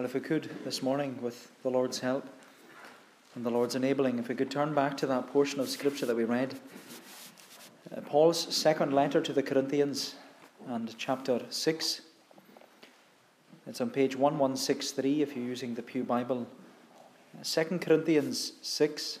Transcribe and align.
Well, 0.00 0.06
if 0.06 0.14
we 0.14 0.20
could 0.20 0.48
this 0.64 0.82
morning, 0.82 1.18
with 1.20 1.52
the 1.62 1.68
Lord's 1.68 1.98
help 1.98 2.26
and 3.34 3.44
the 3.44 3.50
Lord's 3.50 3.74
enabling, 3.74 4.18
if 4.18 4.28
we 4.28 4.34
could 4.34 4.50
turn 4.50 4.72
back 4.72 4.96
to 4.96 5.06
that 5.06 5.26
portion 5.26 5.60
of 5.60 5.68
Scripture 5.68 6.06
that 6.06 6.16
we 6.16 6.24
read, 6.24 6.58
uh, 7.94 8.00
Paul's 8.00 8.38
second 8.56 8.94
letter 8.94 9.20
to 9.20 9.30
the 9.34 9.42
Corinthians 9.42 10.14
and 10.66 10.96
chapter 10.96 11.42
6. 11.50 12.00
It's 13.66 13.82
on 13.82 13.90
page 13.90 14.16
1163 14.16 15.20
if 15.20 15.36
you're 15.36 15.44
using 15.44 15.74
the 15.74 15.82
Pew 15.82 16.02
Bible. 16.02 16.46
2 17.44 17.64
Corinthians 17.82 18.54
6. 18.62 19.18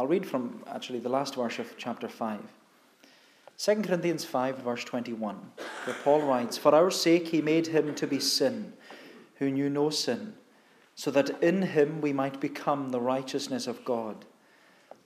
I'll 0.00 0.08
read 0.08 0.26
from 0.26 0.64
actually 0.66 0.98
the 0.98 1.08
last 1.08 1.36
verse 1.36 1.60
of 1.60 1.76
chapter 1.78 2.08
5. 2.08 2.40
2 3.56 3.82
Corinthians 3.82 4.24
5, 4.24 4.58
verse 4.58 4.82
21, 4.82 5.38
where 5.84 5.96
Paul 6.02 6.22
writes, 6.22 6.58
For 6.58 6.74
our 6.74 6.90
sake 6.90 7.28
he 7.28 7.40
made 7.40 7.68
him 7.68 7.94
to 7.94 8.06
be 8.08 8.18
sin 8.18 8.72
who 9.40 9.50
knew 9.50 9.68
no 9.68 9.90
sin, 9.90 10.34
so 10.94 11.10
that 11.10 11.42
in 11.42 11.62
him 11.62 12.00
we 12.00 12.12
might 12.12 12.40
become 12.40 12.90
the 12.90 13.00
righteousness 13.00 13.66
of 13.66 13.84
God. 13.84 14.24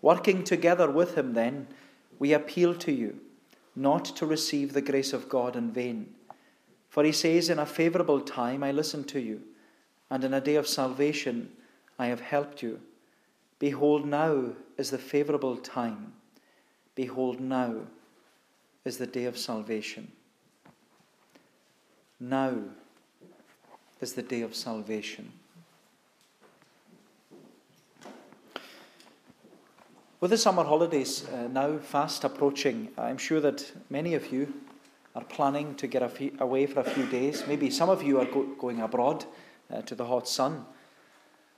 Working 0.03 0.45
together 0.45 0.91
with 0.91 1.17
him, 1.17 1.33
then, 1.33 1.69
we 2.19 2.35
appeal 2.35 2.75
to 2.75 2.93
you 2.93 3.21
not 3.77 4.05
to 4.05 4.27
receive 4.27 4.73
the 4.73 4.83
grace 4.83 5.13
of 5.13 5.29
God 5.29 5.57
in 5.57 5.73
vain. 5.73 6.15
For 6.89 7.03
he 7.05 7.13
says, 7.13 7.49
In 7.49 7.59
a 7.59 7.67
favourable 7.67 8.21
time 8.21 8.63
I 8.63 8.71
listened 8.71 9.09
to 9.09 9.21
you, 9.21 9.43
and 10.11 10.23
in 10.23 10.35
a 10.35 10.41
day 10.41 10.55
of 10.57 10.69
salvation 10.69 11.51
I 11.99 12.07
have 12.07 12.21
helped 12.21 12.63
you. 12.63 12.81
Behold, 13.59 14.07
now 14.07 14.51
is 14.77 14.91
the 14.91 14.99
favourable 14.99 15.57
time. 15.57 16.13
Behold, 16.95 17.41
now 17.41 17.81
is 18.85 18.99
the 18.99 19.07
day 19.07 19.25
of 19.25 19.39
salvation. 19.39 20.13
Now 22.21 22.59
is 24.05 24.13
the 24.13 24.23
day 24.23 24.43
of 24.43 24.55
salvation. 24.55 25.33
With 30.21 30.31
the 30.31 30.37
summer 30.37 30.63
holidays 30.63 31.27
uh, 31.27 31.49
now 31.49 31.79
fast 31.79 32.23
approaching, 32.23 32.89
I'm 32.99 33.17
sure 33.17 33.41
that 33.41 33.73
many 33.89 34.13
of 34.13 34.31
you 34.31 34.53
are 35.15 35.25
planning 35.25 35.75
to 35.77 35.87
get 35.87 36.03
few, 36.11 36.37
away 36.39 36.67
for 36.67 36.81
a 36.81 36.85
few 36.85 37.07
days. 37.07 37.45
Maybe 37.49 37.71
some 37.71 37.89
of 37.89 38.03
you 38.03 38.21
are 38.21 38.27
go- 38.27 38.55
going 38.59 38.83
abroad 38.83 39.25
uh, 39.73 39.81
to 39.83 39.95
the 39.95 40.05
hot 40.05 40.29
sun. 40.29 40.67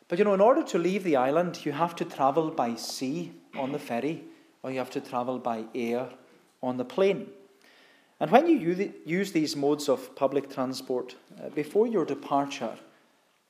But 0.06 0.20
you 0.20 0.24
know, 0.24 0.34
in 0.34 0.40
order 0.40 0.62
to 0.62 0.78
leave 0.78 1.02
the 1.02 1.16
island, 1.16 1.66
you 1.66 1.72
have 1.72 1.96
to 1.96 2.04
travel 2.04 2.52
by 2.52 2.76
sea 2.76 3.32
on 3.56 3.72
the 3.72 3.80
ferry, 3.80 4.22
or 4.62 4.70
you 4.70 4.78
have 4.78 4.90
to 4.90 5.00
travel 5.00 5.40
by 5.40 5.64
air 5.74 6.10
on 6.62 6.76
the 6.76 6.84
plane. 6.84 7.26
And 8.18 8.30
when 8.30 8.46
you 8.46 8.92
use 9.04 9.32
these 9.32 9.56
modes 9.56 9.88
of 9.88 10.14
public 10.16 10.50
transport, 10.52 11.16
uh, 11.38 11.50
before 11.50 11.86
your 11.86 12.04
departure, 12.06 12.78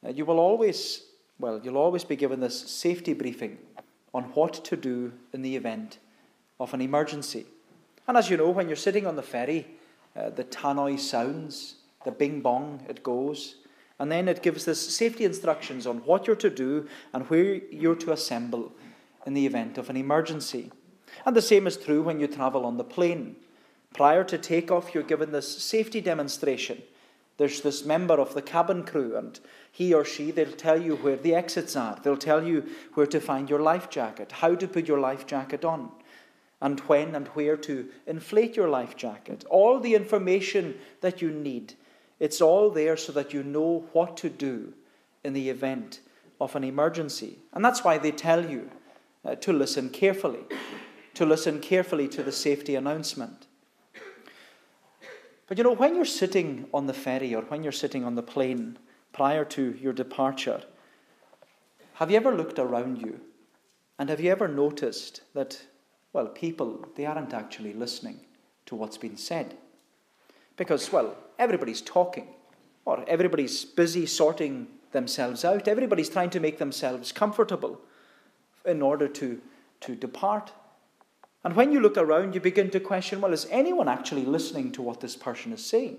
uh, 0.04 0.10
you 0.10 0.24
will 0.24 0.40
always, 0.40 1.02
well, 1.38 1.60
you'll 1.62 1.76
always 1.76 2.02
be 2.02 2.16
given 2.16 2.40
this 2.40 2.68
safety 2.68 3.12
briefing 3.12 3.58
on 4.12 4.24
what 4.34 4.64
to 4.64 4.76
do 4.76 5.12
in 5.32 5.42
the 5.42 5.54
event 5.54 5.98
of 6.58 6.74
an 6.74 6.80
emergency. 6.80 7.46
And 8.08 8.16
as 8.16 8.28
you 8.28 8.36
know, 8.36 8.50
when 8.50 8.66
you're 8.66 8.76
sitting 8.76 9.06
on 9.06 9.14
the 9.14 9.22
ferry, 9.22 9.66
uh, 10.16 10.30
the 10.30 10.44
tannoy 10.44 10.98
sounds, 10.98 11.76
the 12.04 12.10
bing 12.10 12.40
bong, 12.40 12.84
it 12.88 13.02
goes. 13.02 13.56
And 13.98 14.10
then 14.10 14.28
it 14.28 14.42
gives 14.42 14.64
this 14.64 14.96
safety 14.96 15.24
instructions 15.24 15.86
on 15.86 15.98
what 15.98 16.26
you're 16.26 16.36
to 16.36 16.50
do 16.50 16.88
and 17.12 17.28
where 17.30 17.54
you're 17.70 17.96
to 17.96 18.12
assemble 18.12 18.72
in 19.26 19.34
the 19.34 19.46
event 19.46 19.78
of 19.78 19.90
an 19.90 19.96
emergency. 19.96 20.70
And 21.24 21.36
the 21.36 21.42
same 21.42 21.66
is 21.66 21.76
true 21.76 22.02
when 22.02 22.20
you 22.20 22.26
travel 22.26 22.64
on 22.66 22.76
the 22.76 22.84
plane. 22.84 23.36
Prior 23.94 24.24
to 24.24 24.38
takeoff, 24.38 24.94
you're 24.94 25.02
given 25.02 25.32
this 25.32 25.62
safety 25.62 26.00
demonstration. 26.00 26.82
There's 27.38 27.60
this 27.60 27.84
member 27.84 28.14
of 28.14 28.34
the 28.34 28.42
cabin 28.42 28.82
crew, 28.82 29.16
and 29.16 29.38
he 29.70 29.92
or 29.92 30.04
she, 30.04 30.30
they'll 30.30 30.52
tell 30.52 30.80
you 30.80 30.96
where 30.96 31.16
the 31.16 31.34
exits 31.34 31.76
are. 31.76 31.98
They'll 32.02 32.16
tell 32.16 32.44
you 32.44 32.64
where 32.94 33.06
to 33.06 33.20
find 33.20 33.50
your 33.50 33.60
life 33.60 33.90
jacket, 33.90 34.32
how 34.32 34.54
to 34.54 34.66
put 34.66 34.88
your 34.88 35.00
life 35.00 35.26
jacket 35.26 35.64
on, 35.64 35.90
and 36.60 36.80
when 36.80 37.14
and 37.14 37.28
where 37.28 37.56
to 37.58 37.88
inflate 38.06 38.56
your 38.56 38.68
life 38.68 38.96
jacket. 38.96 39.44
All 39.50 39.78
the 39.78 39.94
information 39.94 40.76
that 41.02 41.20
you 41.20 41.30
need. 41.30 41.74
It's 42.18 42.40
all 42.40 42.70
there 42.70 42.96
so 42.96 43.12
that 43.12 43.34
you 43.34 43.42
know 43.42 43.86
what 43.92 44.16
to 44.18 44.30
do 44.30 44.72
in 45.22 45.34
the 45.34 45.50
event 45.50 46.00
of 46.40 46.56
an 46.56 46.64
emergency. 46.64 47.38
And 47.52 47.62
that's 47.62 47.84
why 47.84 47.98
they 47.98 48.12
tell 48.12 48.48
you 48.48 48.70
uh, 49.24 49.34
to 49.36 49.52
listen 49.52 49.90
carefully, 49.90 50.44
to 51.14 51.26
listen 51.26 51.60
carefully 51.60 52.08
to 52.08 52.22
the 52.22 52.32
safety 52.32 52.74
announcement. 52.74 53.45
But 55.46 55.58
you 55.58 55.64
know, 55.64 55.74
when 55.74 55.94
you're 55.94 56.04
sitting 56.04 56.66
on 56.74 56.86
the 56.86 56.92
ferry 56.92 57.34
or 57.34 57.42
when 57.42 57.62
you're 57.62 57.72
sitting 57.72 58.04
on 58.04 58.16
the 58.16 58.22
plane 58.22 58.78
prior 59.12 59.44
to 59.44 59.76
your 59.80 59.92
departure, 59.92 60.62
have 61.94 62.10
you 62.10 62.16
ever 62.16 62.34
looked 62.34 62.58
around 62.58 63.00
you? 63.00 63.20
And 63.98 64.10
have 64.10 64.20
you 64.20 64.30
ever 64.30 64.48
noticed 64.48 65.22
that, 65.34 65.62
well, 66.12 66.26
people, 66.26 66.86
they 66.96 67.06
aren't 67.06 67.32
actually 67.32 67.72
listening 67.72 68.20
to 68.66 68.74
what's 68.74 68.98
been 68.98 69.16
said? 69.16 69.56
Because, 70.56 70.92
well, 70.92 71.16
everybody's 71.38 71.80
talking 71.80 72.28
or 72.84 73.04
everybody's 73.08 73.64
busy 73.64 74.06
sorting 74.06 74.68
themselves 74.92 75.44
out, 75.44 75.68
everybody's 75.68 76.08
trying 76.08 76.30
to 76.30 76.40
make 76.40 76.58
themselves 76.58 77.12
comfortable 77.12 77.80
in 78.64 78.82
order 78.82 79.08
to, 79.08 79.40
to 79.80 79.94
depart 79.94 80.52
and 81.46 81.54
when 81.54 81.70
you 81.70 81.78
look 81.78 81.96
around, 81.96 82.34
you 82.34 82.40
begin 82.40 82.70
to 82.70 82.80
question 82.80 83.20
well, 83.20 83.32
is 83.32 83.46
anyone 83.52 83.86
actually 83.86 84.24
listening 84.24 84.72
to 84.72 84.82
what 84.82 85.00
this 85.00 85.14
person 85.14 85.52
is 85.52 85.64
saying? 85.64 85.98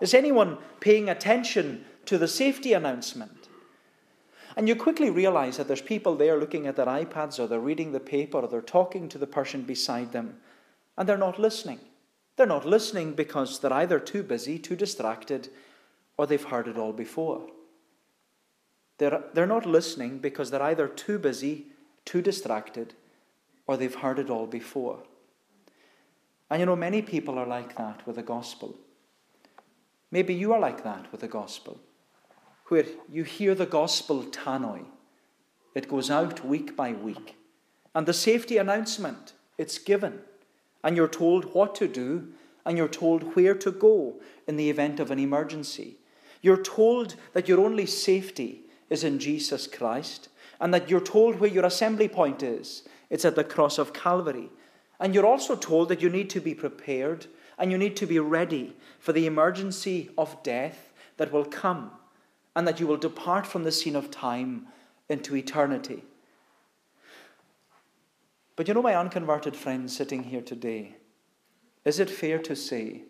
Is 0.00 0.14
anyone 0.14 0.58
paying 0.80 1.08
attention 1.08 1.84
to 2.06 2.18
the 2.18 2.26
safety 2.26 2.72
announcement? 2.72 3.48
And 4.56 4.66
you 4.66 4.74
quickly 4.74 5.08
realize 5.08 5.58
that 5.58 5.68
there's 5.68 5.80
people 5.80 6.16
there 6.16 6.40
looking 6.40 6.66
at 6.66 6.74
their 6.74 6.86
iPads 6.86 7.38
or 7.38 7.46
they're 7.46 7.60
reading 7.60 7.92
the 7.92 8.00
paper 8.00 8.38
or 8.38 8.48
they're 8.48 8.60
talking 8.60 9.08
to 9.10 9.16
the 9.16 9.28
person 9.28 9.62
beside 9.62 10.10
them 10.10 10.38
and 10.98 11.08
they're 11.08 11.16
not 11.16 11.38
listening. 11.38 11.78
They're 12.34 12.46
not 12.46 12.66
listening 12.66 13.12
because 13.12 13.60
they're 13.60 13.72
either 13.72 14.00
too 14.00 14.24
busy, 14.24 14.58
too 14.58 14.74
distracted, 14.74 15.50
or 16.16 16.26
they've 16.26 16.42
heard 16.42 16.66
it 16.66 16.76
all 16.76 16.92
before. 16.92 17.46
They're, 18.98 19.22
they're 19.34 19.46
not 19.46 19.66
listening 19.66 20.18
because 20.18 20.50
they're 20.50 20.60
either 20.60 20.88
too 20.88 21.20
busy, 21.20 21.66
too 22.04 22.22
distracted, 22.22 22.94
or 23.70 23.76
they've 23.76 23.94
heard 23.94 24.18
it 24.18 24.30
all 24.30 24.48
before. 24.48 24.98
And 26.50 26.58
you 26.58 26.66
know, 26.66 26.74
many 26.74 27.02
people 27.02 27.38
are 27.38 27.46
like 27.46 27.76
that 27.76 28.04
with 28.04 28.16
the 28.16 28.22
gospel. 28.22 28.76
Maybe 30.10 30.34
you 30.34 30.52
are 30.52 30.58
like 30.58 30.82
that 30.82 31.12
with 31.12 31.20
the 31.20 31.28
gospel, 31.28 31.80
where 32.66 32.84
you 33.08 33.22
hear 33.22 33.54
the 33.54 33.66
gospel 33.66 34.24
tannoy. 34.24 34.86
It 35.72 35.88
goes 35.88 36.10
out 36.10 36.44
week 36.44 36.74
by 36.74 36.94
week. 36.94 37.36
And 37.94 38.06
the 38.06 38.12
safety 38.12 38.56
announcement, 38.56 39.34
it's 39.56 39.78
given. 39.78 40.22
And 40.82 40.96
you're 40.96 41.06
told 41.06 41.54
what 41.54 41.76
to 41.76 41.86
do, 41.86 42.32
and 42.66 42.76
you're 42.76 42.88
told 42.88 43.36
where 43.36 43.54
to 43.54 43.70
go 43.70 44.16
in 44.48 44.56
the 44.56 44.68
event 44.68 44.98
of 44.98 45.12
an 45.12 45.20
emergency. 45.20 45.98
You're 46.42 46.60
told 46.60 47.14
that 47.34 47.46
your 47.46 47.60
only 47.60 47.86
safety 47.86 48.62
is 48.88 49.04
in 49.04 49.20
Jesus 49.20 49.68
Christ, 49.68 50.28
and 50.60 50.74
that 50.74 50.90
you're 50.90 51.00
told 51.00 51.38
where 51.38 51.48
your 51.48 51.64
assembly 51.64 52.08
point 52.08 52.42
is, 52.42 52.82
it's 53.10 53.24
at 53.24 53.34
the 53.34 53.44
cross 53.44 53.76
of 53.76 53.92
Calvary. 53.92 54.48
And 55.00 55.14
you're 55.14 55.26
also 55.26 55.56
told 55.56 55.88
that 55.88 56.00
you 56.00 56.08
need 56.08 56.30
to 56.30 56.40
be 56.40 56.54
prepared 56.54 57.26
and 57.58 57.70
you 57.70 57.76
need 57.76 57.96
to 57.96 58.06
be 58.06 58.18
ready 58.18 58.76
for 58.98 59.12
the 59.12 59.26
emergency 59.26 60.10
of 60.16 60.42
death 60.42 60.92
that 61.16 61.32
will 61.32 61.44
come 61.44 61.90
and 62.54 62.66
that 62.66 62.80
you 62.80 62.86
will 62.86 62.96
depart 62.96 63.46
from 63.46 63.64
the 63.64 63.72
scene 63.72 63.96
of 63.96 64.10
time 64.10 64.66
into 65.08 65.36
eternity. 65.36 66.04
But 68.56 68.68
you 68.68 68.74
know, 68.74 68.82
my 68.82 68.94
unconverted 68.94 69.56
friends 69.56 69.96
sitting 69.96 70.24
here 70.24 70.42
today, 70.42 70.96
is 71.84 71.98
it 71.98 72.10
fair 72.10 72.38
to 72.38 72.54
say 72.54 73.02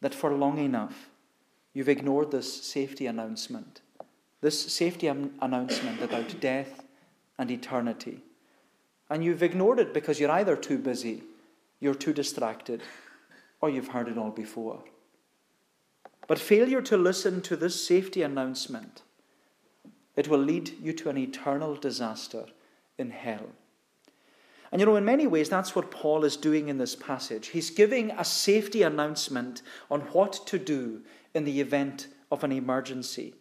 that 0.00 0.14
for 0.14 0.32
long 0.34 0.58
enough 0.58 1.10
you've 1.72 1.88
ignored 1.88 2.30
this 2.30 2.62
safety 2.64 3.06
announcement? 3.06 3.80
This 4.40 4.60
safety 4.72 5.06
announcement 5.06 6.02
about 6.02 6.40
death 6.40 6.84
and 7.38 7.50
eternity 7.50 8.22
and 9.10 9.24
you've 9.24 9.42
ignored 9.42 9.78
it 9.78 9.94
because 9.94 10.20
you're 10.20 10.30
either 10.30 10.56
too 10.56 10.78
busy, 10.78 11.22
you're 11.80 11.94
too 11.94 12.12
distracted, 12.12 12.82
or 13.60 13.70
you've 13.70 13.88
heard 13.88 14.08
it 14.08 14.18
all 14.18 14.30
before. 14.30 14.82
But 16.26 16.38
failure 16.38 16.82
to 16.82 16.96
listen 16.96 17.40
to 17.42 17.56
this 17.56 17.86
safety 17.86 18.22
announcement, 18.22 19.02
it 20.14 20.28
will 20.28 20.38
lead 20.38 20.72
you 20.82 20.92
to 20.94 21.08
an 21.08 21.16
eternal 21.16 21.74
disaster 21.74 22.44
in 22.98 23.10
hell. 23.10 23.46
And 24.70 24.80
you 24.80 24.86
know, 24.86 24.96
in 24.96 25.04
many 25.04 25.26
ways, 25.26 25.48
that's 25.48 25.74
what 25.74 25.90
Paul 25.90 26.24
is 26.24 26.36
doing 26.36 26.68
in 26.68 26.76
this 26.76 26.94
passage. 26.94 27.48
He's 27.48 27.70
giving 27.70 28.10
a 28.10 28.24
safety 28.24 28.82
announcement 28.82 29.62
on 29.90 30.00
what 30.00 30.46
to 30.46 30.58
do 30.58 31.00
in 31.34 31.44
the 31.44 31.60
event 31.60 32.08
of 32.30 32.44
an 32.44 32.52
emergency. 32.52 33.34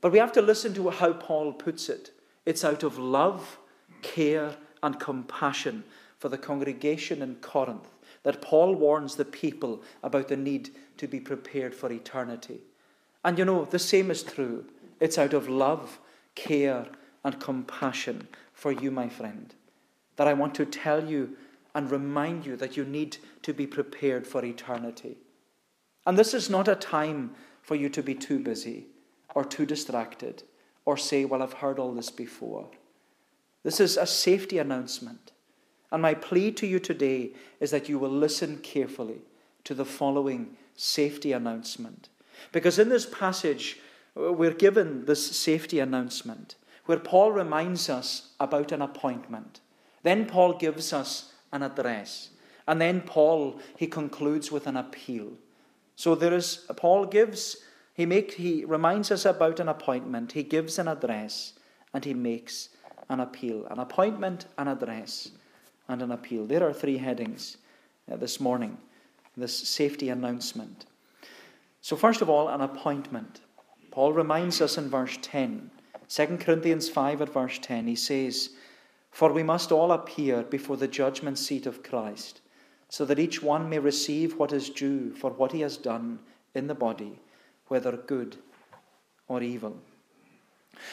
But 0.00 0.12
we 0.12 0.18
have 0.18 0.32
to 0.32 0.42
listen 0.42 0.74
to 0.74 0.90
how 0.90 1.14
Paul 1.14 1.52
puts 1.52 1.88
it. 1.88 2.10
It's 2.46 2.64
out 2.64 2.82
of 2.82 2.98
love, 2.98 3.58
care, 4.02 4.54
and 4.84 5.00
compassion 5.00 5.82
for 6.18 6.28
the 6.28 6.38
congregation 6.38 7.22
in 7.22 7.36
Corinth 7.36 7.88
that 8.22 8.42
Paul 8.42 8.74
warns 8.74 9.16
the 9.16 9.24
people 9.24 9.82
about 10.02 10.28
the 10.28 10.36
need 10.36 10.70
to 10.98 11.08
be 11.08 11.18
prepared 11.18 11.74
for 11.74 11.90
eternity. 11.90 12.60
And 13.24 13.38
you 13.38 13.44
know, 13.44 13.64
the 13.64 13.78
same 13.78 14.10
is 14.10 14.22
true. 14.22 14.66
It's 15.00 15.18
out 15.18 15.32
of 15.32 15.48
love, 15.48 15.98
care, 16.34 16.86
and 17.24 17.40
compassion 17.40 18.28
for 18.52 18.70
you, 18.70 18.90
my 18.90 19.08
friend, 19.08 19.54
that 20.16 20.28
I 20.28 20.34
want 20.34 20.54
to 20.56 20.66
tell 20.66 21.04
you 21.04 21.36
and 21.74 21.90
remind 21.90 22.46
you 22.46 22.56
that 22.56 22.76
you 22.76 22.84
need 22.84 23.16
to 23.42 23.52
be 23.52 23.66
prepared 23.66 24.26
for 24.26 24.44
eternity. 24.44 25.16
And 26.06 26.18
this 26.18 26.34
is 26.34 26.50
not 26.50 26.68
a 26.68 26.76
time 26.76 27.34
for 27.62 27.74
you 27.74 27.88
to 27.88 28.02
be 28.02 28.14
too 28.14 28.38
busy 28.38 28.86
or 29.34 29.44
too 29.44 29.64
distracted 29.64 30.42
or 30.84 30.96
say, 30.98 31.24
Well, 31.24 31.42
I've 31.42 31.54
heard 31.54 31.78
all 31.78 31.94
this 31.94 32.10
before. 32.10 32.68
This 33.64 33.80
is 33.80 33.96
a 33.96 34.06
safety 34.06 34.58
announcement. 34.58 35.32
And 35.90 36.02
my 36.02 36.14
plea 36.14 36.52
to 36.52 36.66
you 36.66 36.78
today 36.78 37.30
is 37.60 37.70
that 37.72 37.88
you 37.88 37.98
will 37.98 38.10
listen 38.10 38.58
carefully 38.58 39.22
to 39.64 39.74
the 39.74 39.84
following 39.84 40.56
safety 40.76 41.32
announcement. 41.32 42.08
Because 42.52 42.78
in 42.78 42.88
this 42.88 43.06
passage, 43.06 43.78
uh, 44.16 44.32
we're 44.32 44.52
given 44.52 45.06
this 45.06 45.36
safety 45.36 45.80
announcement 45.80 46.56
where 46.86 46.98
Paul 46.98 47.32
reminds 47.32 47.88
us 47.88 48.30
about 48.38 48.70
an 48.70 48.82
appointment. 48.82 49.60
Then 50.02 50.26
Paul 50.26 50.54
gives 50.54 50.92
us 50.92 51.32
an 51.52 51.62
address. 51.62 52.30
And 52.68 52.80
then 52.80 53.00
Paul, 53.00 53.60
he 53.76 53.86
concludes 53.86 54.52
with 54.52 54.66
an 54.66 54.76
appeal. 54.76 55.32
So 55.96 56.14
there 56.14 56.34
is, 56.34 56.66
Paul 56.76 57.06
gives, 57.06 57.58
he, 57.94 58.04
make, 58.04 58.32
he 58.32 58.64
reminds 58.64 59.10
us 59.10 59.24
about 59.24 59.60
an 59.60 59.68
appointment, 59.68 60.32
he 60.32 60.42
gives 60.42 60.78
an 60.78 60.88
address, 60.88 61.52
and 61.94 62.04
he 62.04 62.14
makes 62.14 62.70
an 63.08 63.20
appeal. 63.20 63.66
An 63.66 63.78
appointment, 63.78 64.46
an 64.58 64.68
address, 64.68 65.30
and 65.88 66.02
an 66.02 66.12
appeal. 66.12 66.46
There 66.46 66.66
are 66.66 66.72
three 66.72 66.98
headings 66.98 67.58
uh, 68.10 68.16
this 68.16 68.40
morning, 68.40 68.78
this 69.36 69.56
safety 69.56 70.08
announcement. 70.08 70.86
So, 71.80 71.96
first 71.96 72.22
of 72.22 72.30
all, 72.30 72.48
an 72.48 72.60
appointment. 72.60 73.40
Paul 73.90 74.12
reminds 74.12 74.60
us 74.60 74.78
in 74.78 74.88
verse 74.88 75.18
10, 75.22 75.70
2 76.08 76.38
Corinthians 76.38 76.88
5 76.88 77.22
at 77.22 77.32
verse 77.32 77.58
10, 77.60 77.86
he 77.86 77.94
says, 77.94 78.50
For 79.10 79.32
we 79.32 79.42
must 79.42 79.72
all 79.72 79.92
appear 79.92 80.42
before 80.42 80.76
the 80.76 80.88
judgment 80.88 81.38
seat 81.38 81.66
of 81.66 81.82
Christ, 81.82 82.40
so 82.88 83.04
that 83.04 83.18
each 83.18 83.42
one 83.42 83.68
may 83.68 83.78
receive 83.78 84.36
what 84.36 84.52
is 84.52 84.70
due 84.70 85.12
for 85.14 85.30
what 85.30 85.52
he 85.52 85.60
has 85.60 85.76
done 85.76 86.18
in 86.54 86.66
the 86.66 86.74
body, 86.74 87.20
whether 87.68 87.96
good 87.96 88.36
or 89.28 89.42
evil. 89.42 89.76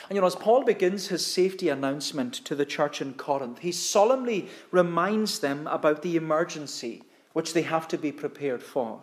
And 0.09 0.15
you 0.15 0.21
know, 0.21 0.27
as 0.27 0.35
Paul 0.35 0.63
begins 0.63 1.07
his 1.07 1.25
safety 1.25 1.69
announcement 1.69 2.33
to 2.45 2.55
the 2.55 2.65
church 2.65 3.01
in 3.01 3.13
Corinth, 3.13 3.59
he 3.59 3.71
solemnly 3.71 4.49
reminds 4.71 5.39
them 5.39 5.67
about 5.67 6.01
the 6.01 6.15
emergency 6.15 7.03
which 7.33 7.53
they 7.53 7.61
have 7.61 7.87
to 7.89 7.97
be 7.97 8.11
prepared 8.11 8.61
for. 8.63 9.01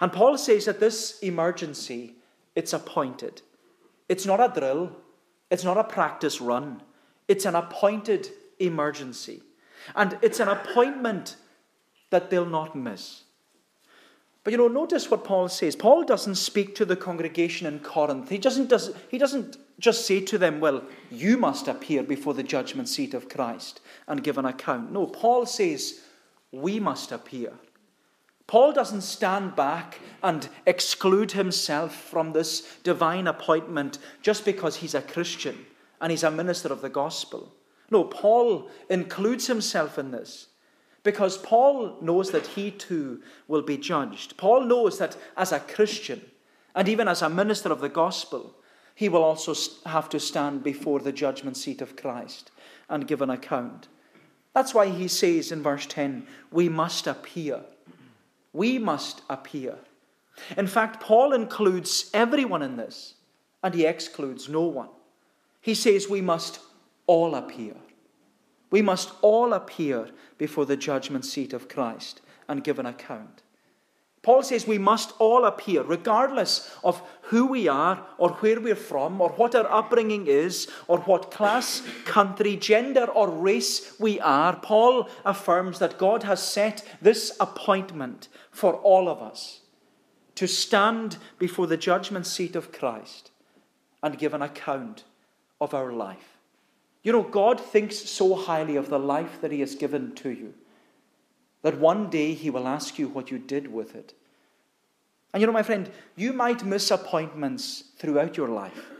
And 0.00 0.12
Paul 0.12 0.38
says 0.38 0.64
that 0.64 0.80
this 0.80 1.18
emergency, 1.20 2.14
it's 2.54 2.72
appointed. 2.72 3.42
It's 4.08 4.26
not 4.26 4.40
a 4.40 4.52
drill, 4.58 4.92
it's 5.50 5.64
not 5.64 5.78
a 5.78 5.84
practice 5.84 6.40
run, 6.40 6.82
it's 7.28 7.44
an 7.44 7.54
appointed 7.54 8.28
emergency. 8.58 9.42
And 9.94 10.18
it's 10.22 10.40
an 10.40 10.48
appointment 10.48 11.36
that 12.10 12.30
they'll 12.30 12.46
not 12.46 12.74
miss. 12.74 13.23
But 14.44 14.52
you 14.52 14.58
know, 14.58 14.68
notice 14.68 15.10
what 15.10 15.24
Paul 15.24 15.48
says. 15.48 15.74
Paul 15.74 16.04
doesn't 16.04 16.34
speak 16.34 16.74
to 16.74 16.84
the 16.84 16.96
congregation 16.96 17.66
in 17.66 17.80
Corinth. 17.80 18.28
He 18.28 18.36
doesn't, 18.36 18.68
does, 18.68 18.94
he 19.10 19.16
doesn't 19.16 19.56
just 19.78 20.06
say 20.06 20.20
to 20.20 20.36
them, 20.36 20.60
Well, 20.60 20.84
you 21.10 21.38
must 21.38 21.66
appear 21.66 22.02
before 22.02 22.34
the 22.34 22.42
judgment 22.42 22.90
seat 22.90 23.14
of 23.14 23.30
Christ 23.30 23.80
and 24.06 24.22
give 24.22 24.36
an 24.36 24.44
account. 24.44 24.92
No, 24.92 25.06
Paul 25.06 25.46
says, 25.46 26.00
We 26.52 26.78
must 26.78 27.10
appear. 27.10 27.54
Paul 28.46 28.74
doesn't 28.74 29.00
stand 29.00 29.56
back 29.56 30.00
and 30.22 30.46
exclude 30.66 31.32
himself 31.32 31.94
from 31.94 32.32
this 32.32 32.76
divine 32.82 33.26
appointment 33.26 33.98
just 34.20 34.44
because 34.44 34.76
he's 34.76 34.94
a 34.94 35.00
Christian 35.00 35.64
and 36.02 36.10
he's 36.10 36.22
a 36.22 36.30
minister 36.30 36.70
of 36.70 36.82
the 36.82 36.90
gospel. 36.90 37.54
No, 37.90 38.04
Paul 38.04 38.68
includes 38.90 39.46
himself 39.46 39.98
in 39.98 40.10
this 40.10 40.48
because 41.04 41.38
Paul 41.38 41.98
knows 42.00 42.32
that 42.32 42.48
he 42.48 42.72
too 42.72 43.22
will 43.46 43.62
be 43.62 43.76
judged. 43.76 44.36
Paul 44.36 44.64
knows 44.64 44.98
that 44.98 45.16
as 45.36 45.52
a 45.52 45.60
Christian 45.60 46.20
and 46.74 46.88
even 46.88 47.06
as 47.06 47.22
a 47.22 47.30
minister 47.30 47.70
of 47.70 47.80
the 47.80 47.88
gospel, 47.88 48.56
he 48.96 49.08
will 49.08 49.22
also 49.22 49.54
have 49.86 50.08
to 50.08 50.18
stand 50.18 50.64
before 50.64 50.98
the 50.98 51.12
judgment 51.12 51.56
seat 51.56 51.80
of 51.80 51.96
Christ 51.96 52.50
and 52.88 53.06
give 53.06 53.22
an 53.22 53.30
account. 53.30 53.86
That's 54.52 54.74
why 54.74 54.88
he 54.88 55.06
says 55.06 55.52
in 55.52 55.62
verse 55.62 55.86
10, 55.86 56.26
we 56.50 56.68
must 56.68 57.06
appear 57.06 57.60
we 58.54 58.78
must 58.78 59.20
appear. 59.28 59.74
In 60.56 60.66
fact, 60.66 61.02
Paul 61.02 61.34
includes 61.34 62.08
everyone 62.14 62.62
in 62.62 62.76
this, 62.76 63.14
and 63.62 63.74
he 63.74 63.84
excludes 63.84 64.48
no 64.48 64.62
one. 64.62 64.88
He 65.60 65.74
says 65.74 66.08
we 66.08 66.22
must 66.22 66.60
all 67.06 67.34
appear. 67.34 67.74
We 68.74 68.82
must 68.82 69.12
all 69.22 69.52
appear 69.52 70.08
before 70.36 70.66
the 70.66 70.76
judgment 70.76 71.24
seat 71.24 71.52
of 71.52 71.68
Christ 71.68 72.20
and 72.48 72.64
give 72.64 72.80
an 72.80 72.86
account. 72.86 73.44
Paul 74.20 74.42
says 74.42 74.66
we 74.66 74.78
must 74.78 75.12
all 75.20 75.44
appear, 75.44 75.84
regardless 75.84 76.76
of 76.82 77.00
who 77.30 77.46
we 77.46 77.68
are, 77.68 78.04
or 78.18 78.30
where 78.30 78.58
we're 78.58 78.74
from, 78.74 79.20
or 79.20 79.28
what 79.28 79.54
our 79.54 79.70
upbringing 79.70 80.26
is, 80.26 80.66
or 80.88 80.98
what 81.02 81.30
class, 81.30 81.82
country, 82.04 82.56
gender, 82.56 83.04
or 83.04 83.30
race 83.30 83.94
we 84.00 84.18
are. 84.18 84.56
Paul 84.56 85.08
affirms 85.24 85.78
that 85.78 85.96
God 85.96 86.24
has 86.24 86.42
set 86.42 86.82
this 87.00 87.36
appointment 87.38 88.26
for 88.50 88.74
all 88.74 89.08
of 89.08 89.22
us 89.22 89.60
to 90.34 90.48
stand 90.48 91.18
before 91.38 91.68
the 91.68 91.76
judgment 91.76 92.26
seat 92.26 92.56
of 92.56 92.72
Christ 92.72 93.30
and 94.02 94.18
give 94.18 94.34
an 94.34 94.42
account 94.42 95.04
of 95.60 95.74
our 95.74 95.92
life. 95.92 96.33
You 97.04 97.12
know, 97.12 97.22
God 97.22 97.60
thinks 97.60 97.96
so 97.96 98.34
highly 98.34 98.74
of 98.74 98.88
the 98.88 98.98
life 98.98 99.40
that 99.40 99.52
He 99.52 99.60
has 99.60 99.76
given 99.76 100.14
to 100.16 100.30
you 100.30 100.54
that 101.64 101.80
one 101.80 102.10
day 102.10 102.34
he 102.34 102.50
will 102.50 102.68
ask 102.68 102.98
you 102.98 103.08
what 103.08 103.30
you 103.30 103.38
did 103.38 103.72
with 103.72 103.96
it. 103.96 104.12
And 105.32 105.40
you 105.40 105.46
know, 105.46 105.52
my 105.52 105.62
friend, 105.62 105.90
you 106.14 106.34
might 106.34 106.62
miss 106.62 106.90
appointments 106.90 107.84
throughout 107.96 108.36
your 108.36 108.48
life. 108.48 108.90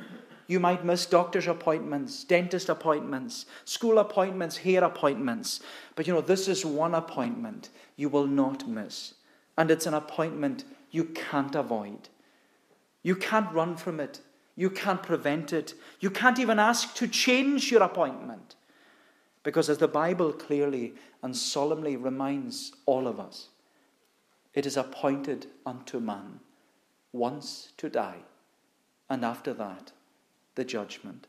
You 0.46 0.60
might 0.60 0.84
miss 0.84 1.04
doctor's 1.04 1.46
appointments, 1.46 2.24
dentist 2.24 2.70
appointments, 2.70 3.44
school 3.66 3.98
appointments, 3.98 4.56
hair 4.56 4.82
appointments. 4.82 5.60
But 5.94 6.06
you 6.06 6.14
know, 6.14 6.22
this 6.22 6.48
is 6.48 6.64
one 6.64 6.94
appointment 6.94 7.68
you 7.96 8.08
will 8.08 8.26
not 8.26 8.66
miss. 8.66 9.14
And 9.58 9.70
it's 9.70 9.86
an 9.86 9.94
appointment 9.94 10.64
you 10.90 11.04
can't 11.04 11.54
avoid. 11.54 12.08
You 13.02 13.14
can't 13.14 13.52
run 13.52 13.76
from 13.76 14.00
it. 14.00 14.20
You 14.56 14.70
can't 14.70 15.02
prevent 15.02 15.52
it. 15.52 15.74
You 16.00 16.10
can't 16.10 16.38
even 16.38 16.58
ask 16.58 16.94
to 16.96 17.08
change 17.08 17.70
your 17.70 17.82
appointment. 17.82 18.54
Because 19.42 19.68
as 19.68 19.78
the 19.78 19.88
Bible 19.88 20.32
clearly 20.32 20.94
and 21.22 21.36
solemnly 21.36 21.96
reminds 21.96 22.72
all 22.86 23.06
of 23.06 23.20
us, 23.20 23.48
it 24.54 24.66
is 24.66 24.76
appointed 24.76 25.46
unto 25.66 26.00
man 26.00 26.40
once 27.12 27.72
to 27.76 27.88
die, 27.88 28.18
and 29.08 29.24
after 29.24 29.52
that, 29.54 29.92
the 30.54 30.64
judgment. 30.64 31.26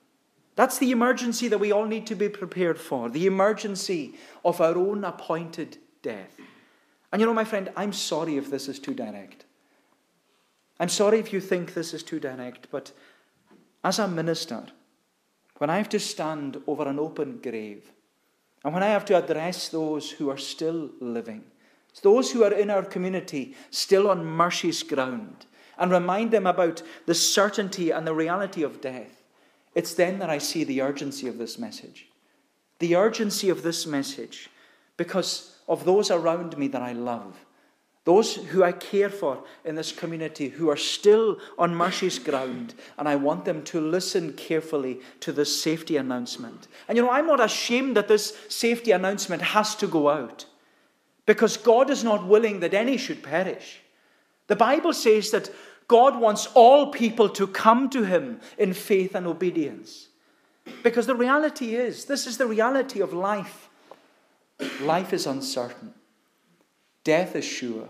That's 0.56 0.78
the 0.78 0.92
emergency 0.92 1.48
that 1.50 1.60
we 1.60 1.72
all 1.72 1.86
need 1.86 2.08
to 2.08 2.16
be 2.16 2.30
prepared 2.30 2.80
for 2.80 3.10
the 3.10 3.26
emergency 3.26 4.16
of 4.44 4.62
our 4.62 4.78
own 4.78 5.04
appointed 5.04 5.78
death. 6.02 6.38
And 7.12 7.20
you 7.20 7.26
know, 7.26 7.34
my 7.34 7.44
friend, 7.44 7.72
I'm 7.76 7.94
sorry 7.94 8.38
if 8.38 8.50
this 8.50 8.68
is 8.68 8.80
too 8.80 8.94
direct. 8.94 9.46
I'm 10.80 10.90
sorry 10.90 11.20
if 11.20 11.32
you 11.32 11.40
think 11.40 11.74
this 11.74 11.94
is 11.94 12.04
too 12.04 12.20
direct, 12.20 12.68
but 12.72 12.92
as 13.86 14.00
a 14.00 14.08
minister, 14.08 14.64
when 15.60 15.70
I 15.70 15.78
have 15.78 15.90
to 15.90 16.00
stand 16.00 16.58
over 16.66 16.88
an 16.88 16.98
open 16.98 17.38
grave, 17.38 17.92
and 18.64 18.74
when 18.74 18.82
I 18.82 18.88
have 18.88 19.06
to 19.06 19.24
address 19.24 19.70
those 19.70 20.10
who 20.10 20.28
are 20.32 20.38
still 20.38 20.90
living, 21.00 21.44
those 22.02 22.32
who 22.32 22.44
are 22.44 22.52
in 22.52 22.72
our 22.72 22.84
community 22.84 23.56
still 23.70 24.10
on 24.10 24.26
mercy's 24.26 24.82
ground, 24.82 25.46
and 25.78 25.92
remind 25.92 26.32
them 26.32 26.48
about 26.48 26.82
the 27.06 27.14
certainty 27.14 27.92
and 27.92 28.08
the 28.08 28.16
reality 28.16 28.64
of 28.64 28.82
death, 28.82 29.22
it's 29.76 29.94
then 29.94 30.18
that 30.18 30.32
I 30.32 30.40
see 30.40 30.64
the 30.64 30.82
urgency 30.82 31.28
of 31.28 31.38
this 31.38 31.60
message. 31.60 32.08
The 32.80 32.96
urgency 32.96 33.50
of 33.50 33.62
this 33.62 33.86
message 33.86 34.50
because 34.98 35.58
of 35.68 35.86
those 35.86 36.10
around 36.10 36.58
me 36.58 36.68
that 36.70 36.82
I 36.82 36.94
love 36.94 37.45
those 38.06 38.36
who 38.36 38.64
I 38.64 38.72
care 38.72 39.10
for 39.10 39.44
in 39.66 39.76
this 39.76 39.92
community 39.92 40.50
who 40.50 40.70
are 40.70 40.78
still 40.78 41.40
on 41.58 41.76
mercy's 41.76 42.20
ground, 42.20 42.76
and 42.98 43.10
I 43.10 43.16
want 43.16 43.46
them 43.46 43.64
to 43.66 43.82
listen 43.82 44.34
carefully 44.34 45.02
to 45.22 45.32
this 45.32 45.60
safety 45.62 45.98
announcement. 45.98 46.68
And 46.88 46.98
you 46.98 47.04
know, 47.04 47.10
I'm 47.10 47.26
not 47.26 47.44
ashamed 47.44 47.98
that 47.98 48.08
this 48.08 48.38
safety 48.48 48.92
announcement 48.92 49.42
has 49.42 49.76
to 49.78 49.88
go 49.88 50.10
out 50.10 50.46
because 51.26 51.58
God 51.58 51.90
is 51.90 52.04
not 52.04 52.28
willing 52.28 52.60
that 52.60 52.76
any 52.76 52.98
should 52.98 53.24
perish. 53.24 53.82
The 54.48 54.56
Bible 54.56 54.94
says 54.94 55.32
that 55.32 55.50
God 55.88 56.20
wants 56.20 56.48
all 56.54 56.92
people 56.92 57.28
to 57.30 57.48
come 57.48 57.90
to 57.90 58.04
Him 58.04 58.40
in 58.60 58.74
faith 58.74 59.16
and 59.16 59.26
obedience. 59.26 60.10
Because 60.84 61.08
the 61.08 61.16
reality 61.16 61.76
is, 61.76 62.06
this 62.06 62.28
is 62.28 62.38
the 62.38 62.48
reality 62.48 63.02
of 63.02 63.14
life. 63.14 63.70
Life 64.82 65.12
is 65.12 65.26
uncertain. 65.26 65.96
Death 67.06 67.36
is 67.38 67.46
sure. 67.46 67.88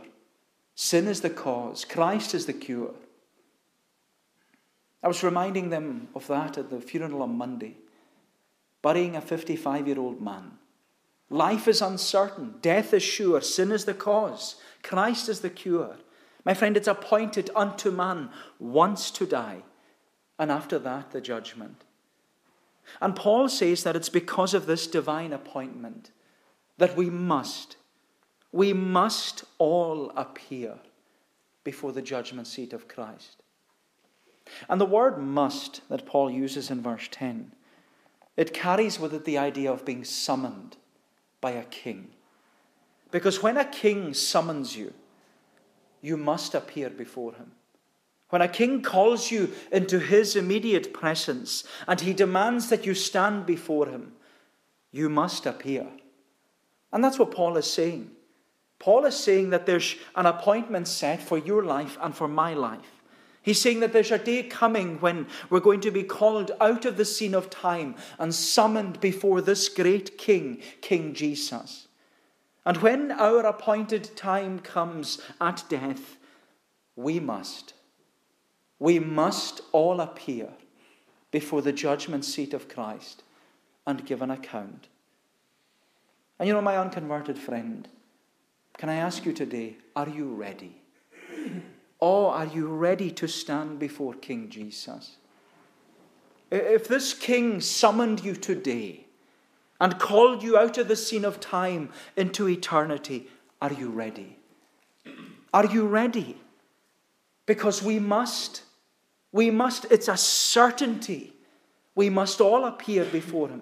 Sin 0.76 1.08
is 1.08 1.22
the 1.22 1.30
cause. 1.32 1.86
Christ 1.86 2.36
is 2.36 2.46
the 2.46 2.54
cure. 2.54 2.94
I 5.02 5.08
was 5.08 5.24
reminding 5.24 5.70
them 5.70 6.10
of 6.14 6.28
that 6.28 6.58
at 6.58 6.70
the 6.70 6.82
funeral 6.82 7.24
on 7.24 7.38
Monday, 7.38 7.78
burying 8.82 9.16
a 9.16 9.22
55 9.22 9.88
year 9.88 10.00
old 10.00 10.22
man. 10.22 10.52
Life 11.30 11.68
is 11.68 11.82
uncertain, 11.82 12.56
death 12.62 12.94
is 12.94 13.02
sure, 13.02 13.42
sin 13.42 13.72
is 13.72 13.86
the 13.86 13.94
cause, 13.94 14.56
Christ 14.84 15.28
is 15.30 15.40
the 15.40 15.50
cure. 15.50 15.98
My 16.44 16.54
friend, 16.54 16.78
it's 16.78 16.88
appointed 16.88 17.50
unto 17.56 17.90
man 17.90 18.30
once 18.60 19.10
to 19.12 19.26
die, 19.26 19.64
and 20.38 20.52
after 20.52 20.78
that, 20.80 21.12
the 21.12 21.22
judgment. 21.22 21.84
And 23.02 23.16
Paul 23.16 23.50
says 23.50 23.84
that 23.84 23.96
it's 23.96 24.10
because 24.10 24.54
of 24.54 24.68
this 24.68 24.86
divine 24.86 25.34
appointment 25.34 26.12
that 26.78 26.96
we 26.96 27.10
must, 27.10 27.78
we 28.56 28.72
must 28.72 29.44
all 29.58 30.14
appear 30.16 30.76
before 31.66 31.92
the 31.92 32.02
judgment 32.02 32.48
seat 32.48 32.72
of 32.72 32.88
Christ. 32.88 33.44
And 34.70 34.80
the 34.80 34.86
word 34.86 35.18
must 35.18 35.82
that 35.90 36.06
Paul 36.06 36.32
uses 36.32 36.72
in 36.72 36.82
verse 36.82 37.10
10, 37.12 37.52
it 38.38 38.54
carries 38.54 38.98
with 38.98 39.14
it 39.14 39.26
the 39.26 39.38
idea 39.38 39.70
of 39.70 39.84
being 39.84 40.06
summoned 40.06 40.78
by 41.42 41.52
a 41.52 41.66
king. 41.66 42.12
Because 43.12 43.44
when 43.44 43.58
a 43.58 43.66
king 43.66 44.14
summons 44.14 44.78
you, 44.78 44.94
you 46.02 46.16
must 46.16 46.56
appear 46.56 46.90
before 46.90 47.34
him. 47.34 47.52
When 48.30 48.42
a 48.42 48.48
king 48.48 48.82
calls 48.82 49.32
you 49.32 49.52
into 49.70 50.00
his 50.00 50.38
immediate 50.38 50.94
presence 50.94 51.66
and 51.90 52.00
he 52.00 52.14
demands 52.14 52.70
that 52.70 52.86
you 52.86 52.94
stand 52.94 53.46
before 53.46 53.88
him, 53.88 54.14
you 54.94 55.10
must 55.10 55.46
appear. 55.46 55.88
And 56.94 57.04
that's 57.04 57.20
what 57.20 57.32
Paul 57.32 57.58
is 57.58 57.70
saying. 57.70 58.12
Paul 58.80 59.06
is 59.06 59.16
saying 59.16 59.52
that 59.52 59.66
there's 59.66 59.96
an 60.16 60.26
appointment 60.26 60.88
set 60.88 61.22
for 61.22 61.38
your 61.38 61.64
life 61.64 61.98
and 62.02 62.16
for 62.16 62.28
my 62.28 62.54
life. 62.54 63.02
He's 63.42 63.62
saying 63.62 63.80
that 63.82 63.94
there's 63.94 64.12
a 64.12 64.18
day 64.18 64.42
coming 64.44 65.00
when 65.00 65.28
we're 65.50 65.60
going 65.60 65.82
to 65.82 65.92
be 65.92 66.04
called 66.04 66.52
out 66.60 66.84
of 66.86 66.98
the 66.98 67.06
scene 67.06 67.36
of 67.36 67.50
time 67.50 67.96
and 68.18 68.34
summoned 68.34 69.00
before 69.00 69.40
this 69.40 69.70
great 69.70 70.18
King, 70.18 70.62
King 70.82 71.14
Jesus. 71.14 71.88
And 72.66 72.78
when 72.78 73.12
our 73.12 73.46
appointed 73.46 74.16
time 74.16 74.60
comes 74.60 75.22
at 75.40 75.64
death, 75.70 76.18
we 76.96 77.20
must, 77.20 77.74
we 78.80 78.98
must 78.98 79.62
all 79.72 80.02
appear 80.02 80.50
before 81.30 81.62
the 81.62 81.74
judgment 81.74 82.26
seat 82.26 82.54
of 82.54 82.68
Christ 82.68 83.22
and 83.86 84.06
give 84.06 84.24
an 84.24 84.32
account. 84.32 84.88
And 86.40 86.48
you 86.48 86.54
know, 86.54 86.62
my 86.62 86.78
unconverted 86.78 87.38
friend, 87.38 87.88
can 88.78 88.90
I 88.90 88.96
ask 88.96 89.26
you 89.26 89.34
today, 89.34 89.78
are 89.96 90.10
you 90.10 90.34
ready? 90.34 90.82
Or 92.00 92.34
are 92.34 92.46
you 92.46 92.68
ready 92.68 93.10
to 93.12 93.28
stand 93.28 93.80
before 93.80 94.14
King 94.14 94.50
Jesus? 94.50 95.16
If 96.52 96.88
this 96.88 97.14
king 97.14 97.62
summoned 97.62 98.24
you 98.24 98.36
today 98.36 99.06
and 99.80 100.00
called 100.00 100.44
you 100.44 100.58
out 100.58 100.78
of 100.78 100.88
the 100.88 100.96
scene 100.96 101.26
of 101.26 101.40
time 101.40 101.90
into 102.16 102.48
eternity, 102.48 103.30
are 103.62 103.74
you 103.74 103.90
ready? 103.90 104.38
Are 105.54 105.66
you 105.66 105.88
ready? 105.88 106.38
Because 107.46 107.82
we 107.82 108.00
must, 108.00 108.64
we 109.32 109.50
must, 109.50 109.86
it's 109.90 110.08
a 110.08 110.18
certainty. 110.18 111.34
We 111.96 112.10
must 112.10 112.42
all 112.42 112.66
appear 112.66 113.06
before 113.06 113.48
him, 113.48 113.62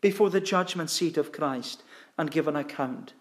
before 0.00 0.30
the 0.30 0.40
judgment 0.40 0.90
seat 0.90 1.16
of 1.16 1.32
Christ, 1.32 1.82
and 2.16 2.30
give 2.30 2.48
an 2.48 2.56
account. 2.56 3.12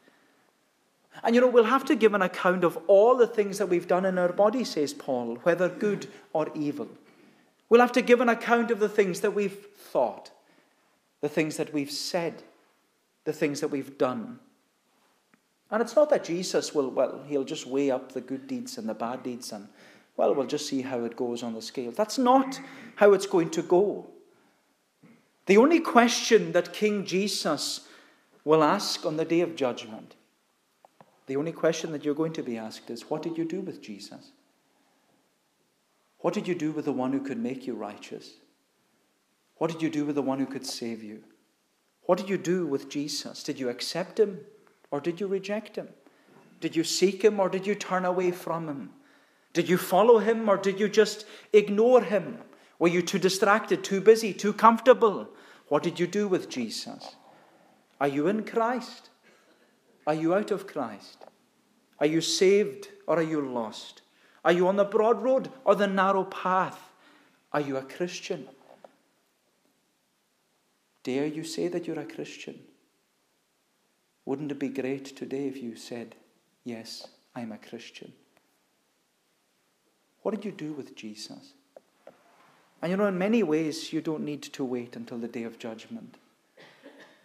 And 1.24 1.36
you 1.36 1.42
know, 1.42 1.48
we'll 1.48 1.66
have 1.66 1.86
to 1.86 1.96
give 1.96 2.14
an 2.14 2.22
account 2.22 2.64
of 2.64 2.78
all 2.88 3.16
the 3.16 3.28
things 3.28 3.58
that 3.58 3.68
we've 3.68 3.88
done 3.88 4.06
in 4.06 4.18
our 4.18 4.32
body, 4.32 4.64
says 4.64 4.94
Paul, 4.94 5.36
whether 5.44 5.70
good 5.70 6.08
or 6.34 6.50
evil. 6.56 6.88
We'll 7.70 7.82
have 7.82 7.92
to 7.94 8.02
give 8.02 8.22
an 8.22 8.30
account 8.30 8.72
of 8.72 8.80
the 8.80 8.90
things 8.90 9.22
that 9.22 9.34
we've 9.34 9.68
thought, 9.78 10.32
the 11.22 11.30
things 11.30 11.58
that 11.58 11.74
we've 11.74 11.92
said, 11.92 12.44
the 13.24 13.34
things 13.34 13.62
that 13.62 13.70
we've 13.70 13.98
done. 13.98 14.40
And 15.70 15.82
it's 15.82 15.96
not 15.96 16.10
that 16.10 16.24
Jesus 16.24 16.74
will, 16.74 16.90
well, 16.90 17.24
he'll 17.28 17.46
just 17.46 17.66
weigh 17.66 17.92
up 17.92 18.12
the 18.12 18.22
good 18.22 18.48
deeds 18.48 18.78
and 18.78 18.90
the 18.90 18.94
bad 18.94 19.24
deeds 19.24 19.54
and, 19.54 19.68
well, 20.18 20.36
we'll 20.36 20.48
just 20.48 20.68
see 20.68 20.82
how 20.82 21.04
it 21.06 21.16
goes 21.16 21.44
on 21.44 21.54
the 21.54 21.62
scale. 21.62 21.92
That's 21.92 22.18
not 22.18 22.60
how 22.96 23.14
it's 23.14 23.26
going 23.26 23.52
to 23.52 23.62
go. 23.62 24.08
The 25.46 25.58
only 25.58 25.80
question 25.80 26.52
that 26.52 26.74
King 26.74 27.06
Jesus 27.06 27.88
will 28.44 28.64
ask 28.64 29.06
on 29.06 29.18
the 29.18 29.26
day 29.26 29.42
of 29.42 29.56
judgment 29.56 30.16
the 31.32 31.38
only 31.38 31.54
question 31.54 31.94
that 31.94 32.04
you're 32.04 32.14
going 32.14 32.34
to 32.34 32.44
be 32.44 32.58
asked 32.58 32.90
is 32.90 33.10
what 33.10 33.22
did 33.22 33.38
you 33.38 33.46
do 33.46 33.62
with 33.62 33.82
Jesus? 33.82 34.34
What 36.20 36.34
did 36.34 36.46
you 36.46 36.54
do 36.54 36.74
with 36.74 36.84
the 36.84 36.92
one 36.92 37.14
who 37.14 37.22
could 37.22 37.38
make 37.38 37.66
you 37.66 37.74
righteous? 37.74 38.32
What 39.56 39.72
did 39.72 39.82
you 39.82 39.90
do 39.90 40.04
with 40.04 40.16
the 40.16 40.22
one 40.22 40.40
who 40.40 40.46
could 40.46 40.66
save 40.66 41.02
you? 41.02 41.24
What 42.02 42.18
did 42.18 42.30
you 42.30 42.38
do 42.38 42.68
with 42.68 42.90
Jesus? 42.90 43.44
Did 43.44 43.62
you 43.62 43.70
accept 43.70 44.20
him 44.20 44.42
or 44.92 45.00
did 45.00 45.22
you 45.22 45.28
reject 45.28 45.78
him? 45.78 45.88
Did 46.60 46.76
you 46.76 46.84
seek 46.84 47.24
him 47.24 47.40
or 47.40 47.48
did 47.48 47.66
you 47.66 47.76
turn 47.76 48.04
away 48.04 48.32
from 48.32 48.68
him? 48.68 48.90
Did 49.54 49.70
you 49.70 49.78
follow 49.78 50.18
him 50.18 50.50
or 50.50 50.58
did 50.58 50.82
you 50.82 50.90
just 50.90 51.24
ignore 51.54 52.02
him? 52.02 52.40
Were 52.78 52.90
you 52.90 53.02
too 53.02 53.20
distracted, 53.20 53.86
too 53.86 54.02
busy, 54.02 54.34
too 54.34 54.52
comfortable? 54.52 55.30
What 55.70 55.82
did 55.82 55.98
you 55.98 56.08
do 56.08 56.28
with 56.28 56.50
Jesus? 56.50 57.16
Are 58.02 58.10
you 58.10 58.28
in 58.28 58.44
Christ? 58.44 59.11
Are 60.08 60.14
you 60.14 60.34
out 60.34 60.52
of 60.52 60.68
Christ? 60.68 61.26
Are 62.00 62.08
you 62.08 62.22
saved 62.22 62.90
or 63.08 63.18
are 63.20 63.24
you 63.24 63.42
lost? 63.42 64.02
Are 64.44 64.52
you 64.52 64.68
on 64.68 64.76
the 64.76 64.84
broad 64.84 65.22
road 65.22 65.50
or 65.66 65.76
the 65.76 65.88
narrow 65.88 66.24
path? 66.24 66.90
Are 67.54 67.62
you 67.62 67.78
a 67.78 67.84
Christian? 67.84 68.48
Dare 71.04 71.28
you 71.28 71.44
say 71.44 71.68
that 71.68 71.86
you're 71.86 72.00
a 72.00 72.06
Christian? 72.06 72.60
Wouldn't 74.26 74.52
it 74.52 74.60
be 74.60 74.70
great 74.70 75.06
today 75.06 75.48
if 75.48 75.58
you 75.58 75.76
said, 75.76 76.16
Yes, 76.64 77.08
I'm 77.36 77.52
a 77.52 77.58
Christian? 77.58 78.14
What 80.22 80.36
did 80.36 80.46
you 80.46 80.52
do 80.52 80.74
with 80.74 80.96
Jesus? 80.96 81.54
And 82.82 82.92
you 82.92 82.98
know, 82.98 83.08
in 83.08 83.18
many 83.18 83.44
ways, 83.44 83.92
you 83.94 84.02
don't 84.02 84.24
need 84.24 84.42
to 84.44 84.64
wait 84.64 84.96
until 84.96 85.18
the 85.18 85.28
day 85.28 85.44
of 85.44 85.60
judgment 85.60 86.18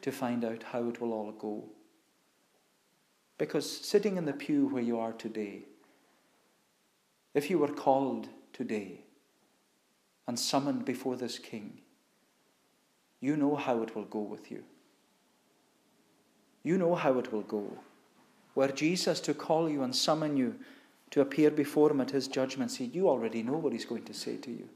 to 0.03 0.13
find 0.13 0.45
out 0.45 0.63
how 0.63 0.89
it 0.89 1.01
will 1.01 1.13
all 1.13 1.33
go. 1.33 1.65
Because 3.39 3.71
sitting 3.71 4.17
in 4.17 4.25
the 4.25 4.33
pew 4.33 4.67
where 4.69 4.83
you 4.83 4.99
are 4.99 5.13
today, 5.13 5.65
if 7.35 7.51
you 7.51 7.59
were 7.59 7.73
called 7.73 8.29
today 8.53 9.01
and 10.27 10.39
summoned 10.39 10.85
before 10.85 11.17
this 11.17 11.39
king, 11.39 11.81
you 13.21 13.37
know 13.37 13.57
how 13.57 13.83
it 13.83 13.95
will 13.95 14.05
go 14.05 14.21
with 14.21 14.51
you. 14.51 14.65
You 16.63 16.79
know 16.79 16.95
how 16.95 17.19
it 17.19 17.33
will 17.33 17.43
go. 17.43 17.79
Were 18.55 18.69
Jesus 18.69 19.21
to 19.21 19.35
call 19.35 19.69
you 19.69 19.83
and 19.83 19.95
summon 19.95 20.37
you 20.37 20.57
to 21.11 21.21
appear 21.21 21.51
before 21.51 21.91
him 21.91 22.01
at 22.01 22.11
his 22.11 22.27
judgment 22.27 22.71
seat, 22.71 22.95
you 22.95 23.09
already 23.09 23.43
know 23.43 23.57
what 23.57 23.73
he's 23.73 23.85
going 23.85 24.05
to 24.05 24.15
say 24.15 24.37
to 24.39 24.51
you. 24.51 24.69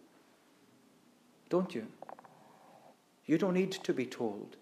Don't 1.48 1.74
you? 1.74 1.86
You 3.26 3.38
don't 3.38 3.54
need 3.54 3.72
to 3.72 3.92
be 3.92 4.06
told. 4.06 4.56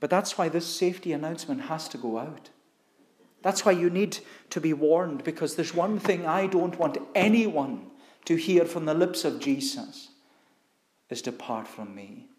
But 0.00 0.10
that's 0.10 0.36
why 0.36 0.48
this 0.48 0.66
safety 0.66 1.12
announcement 1.12 1.62
has 1.62 1.88
to 1.88 1.98
go 1.98 2.18
out. 2.18 2.50
That's 3.44 3.66
why 3.66 3.72
you 3.72 3.90
need 3.90 4.18
to 4.50 4.60
be 4.60 4.72
warned, 4.72 5.22
because 5.22 5.54
there's 5.54 5.74
one 5.74 5.98
thing 5.98 6.26
I 6.26 6.46
don't 6.46 6.78
want 6.78 6.96
anyone 7.14 7.90
to 8.24 8.36
hear 8.36 8.64
from 8.64 8.86
the 8.86 8.94
lips 8.94 9.22
of 9.26 9.38
Jesus 9.38 10.08
is 11.10 11.20
depart 11.20 11.68
from 11.68 11.94
me, 11.94 12.30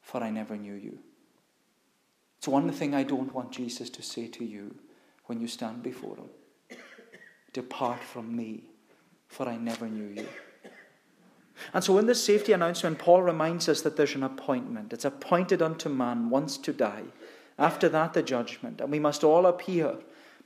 for 0.00 0.22
I 0.22 0.30
never 0.30 0.56
knew 0.56 0.74
you. 0.74 1.00
It's 2.38 2.46
one 2.46 2.70
thing 2.70 2.94
I 2.94 3.02
don't 3.02 3.34
want 3.34 3.50
Jesus 3.50 3.90
to 3.90 4.00
say 4.00 4.28
to 4.28 4.44
you 4.44 4.76
when 5.26 5.40
you 5.40 5.48
stand 5.48 5.82
before 5.82 6.16
him. 6.16 6.78
Depart 7.52 8.04
from 8.04 8.36
me, 8.36 8.62
for 9.26 9.48
I 9.48 9.56
never 9.56 9.88
knew 9.88 10.22
you. 10.22 10.28
And 11.74 11.82
so, 11.82 11.98
in 11.98 12.06
this 12.06 12.22
safety 12.22 12.52
announcement, 12.52 13.00
Paul 13.00 13.22
reminds 13.22 13.68
us 13.68 13.82
that 13.82 13.96
there's 13.96 14.14
an 14.14 14.22
appointment. 14.22 14.92
It's 14.92 15.04
appointed 15.04 15.62
unto 15.62 15.88
man 15.88 16.30
once 16.30 16.56
to 16.58 16.72
die. 16.72 17.06
After 17.58 17.88
that, 17.88 18.12
the 18.14 18.22
judgment. 18.22 18.80
And 18.80 18.92
we 18.92 19.00
must 19.00 19.24
all 19.24 19.44
appear 19.44 19.96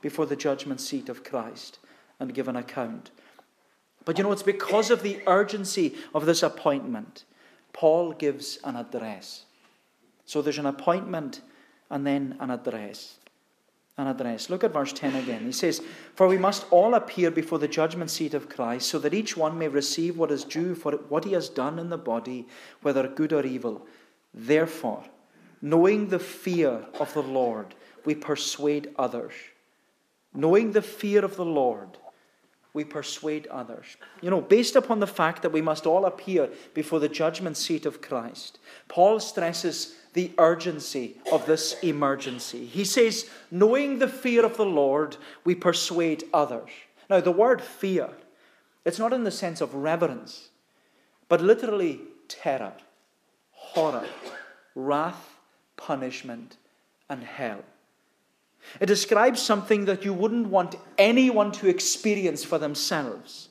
before 0.02 0.26
the 0.26 0.36
judgment 0.36 0.80
seat 0.80 1.08
of 1.08 1.24
Christ 1.24 1.78
and 2.20 2.34
give 2.34 2.48
an 2.48 2.56
account. 2.56 3.10
But 4.04 4.18
you 4.18 4.24
know, 4.24 4.32
it's 4.32 4.42
because 4.42 4.90
of 4.90 5.02
the 5.02 5.20
urgency 5.26 5.94
of 6.14 6.26
this 6.26 6.42
appointment, 6.42 7.24
Paul 7.72 8.12
gives 8.12 8.58
an 8.64 8.76
address. 8.76 9.44
So 10.26 10.42
there's 10.42 10.58
an 10.58 10.66
appointment 10.66 11.40
and 11.90 12.06
then 12.06 12.36
an 12.40 12.50
address. 12.50 13.16
An 13.98 14.06
address. 14.06 14.48
Look 14.50 14.64
at 14.64 14.72
verse 14.72 14.92
10 14.92 15.14
again. 15.16 15.44
He 15.44 15.52
says, 15.52 15.82
For 16.14 16.26
we 16.26 16.38
must 16.38 16.66
all 16.70 16.94
appear 16.94 17.30
before 17.30 17.58
the 17.58 17.68
judgment 17.68 18.10
seat 18.10 18.34
of 18.34 18.48
Christ, 18.48 18.88
so 18.88 18.98
that 18.98 19.12
each 19.12 19.36
one 19.36 19.58
may 19.58 19.68
receive 19.68 20.16
what 20.16 20.30
is 20.30 20.44
due 20.44 20.74
for 20.74 20.92
what 21.08 21.24
he 21.24 21.32
has 21.32 21.48
done 21.48 21.78
in 21.78 21.90
the 21.90 21.98
body, 21.98 22.48
whether 22.80 23.06
good 23.06 23.32
or 23.32 23.44
evil. 23.44 23.86
Therefore, 24.32 25.04
knowing 25.60 26.08
the 26.08 26.18
fear 26.18 26.86
of 26.98 27.12
the 27.12 27.22
Lord, 27.22 27.74
we 28.06 28.14
persuade 28.14 28.94
others. 28.98 29.34
Knowing 30.34 30.72
the 30.72 30.82
fear 30.82 31.24
of 31.24 31.36
the 31.36 31.44
Lord, 31.44 31.98
we 32.74 32.84
persuade 32.84 33.46
others. 33.48 33.96
You 34.22 34.30
know, 34.30 34.40
based 34.40 34.76
upon 34.76 35.00
the 35.00 35.06
fact 35.06 35.42
that 35.42 35.52
we 35.52 35.60
must 35.60 35.86
all 35.86 36.06
appear 36.06 36.48
before 36.72 37.00
the 37.00 37.08
judgment 37.08 37.56
seat 37.56 37.84
of 37.84 38.00
Christ, 38.00 38.58
Paul 38.88 39.20
stresses 39.20 39.94
the 40.14 40.32
urgency 40.38 41.18
of 41.30 41.46
this 41.46 41.78
emergency. 41.82 42.64
He 42.66 42.84
says, 42.84 43.28
knowing 43.50 43.98
the 43.98 44.08
fear 44.08 44.44
of 44.44 44.56
the 44.56 44.66
Lord, 44.66 45.16
we 45.44 45.54
persuade 45.54 46.24
others. 46.32 46.70
Now, 47.10 47.20
the 47.20 47.30
word 47.32 47.60
fear, 47.60 48.08
it's 48.84 48.98
not 48.98 49.12
in 49.12 49.24
the 49.24 49.30
sense 49.30 49.60
of 49.60 49.74
reverence, 49.74 50.48
but 51.28 51.42
literally 51.42 52.00
terror, 52.28 52.72
horror, 53.50 54.06
wrath, 54.74 55.38
punishment, 55.76 56.56
and 57.08 57.22
hell. 57.22 57.62
It 58.80 58.86
describes 58.86 59.42
something 59.42 59.84
that 59.86 60.04
you 60.04 60.14
wouldn't 60.14 60.48
want 60.48 60.76
anyone 60.98 61.52
to 61.52 61.68
experience 61.68 62.44
for 62.44 62.58
themselves. 62.58 63.48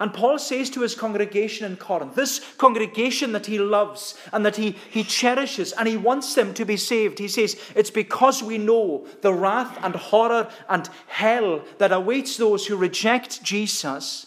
And 0.00 0.12
Paul 0.12 0.38
says 0.38 0.68
to 0.70 0.80
his 0.80 0.94
congregation 0.94 1.64
in 1.64 1.76
Corinth, 1.76 2.16
this 2.16 2.40
congregation 2.58 3.32
that 3.32 3.46
he 3.46 3.58
loves 3.58 4.18
and 4.32 4.44
that 4.44 4.56
he, 4.56 4.76
he 4.90 5.04
cherishes 5.04 5.72
and 5.72 5.88
he 5.88 5.96
wants 5.96 6.34
them 6.34 6.52
to 6.54 6.64
be 6.64 6.76
saved, 6.76 7.18
he 7.18 7.28
says, 7.28 7.56
it's 7.74 7.90
because 7.90 8.42
we 8.42 8.58
know 8.58 9.06
the 9.22 9.32
wrath 9.32 9.78
and 9.82 9.94
horror 9.94 10.48
and 10.68 10.90
hell 11.06 11.64
that 11.78 11.92
awaits 11.92 12.36
those 12.36 12.66
who 12.66 12.76
reject 12.76 13.42
Jesus. 13.42 14.26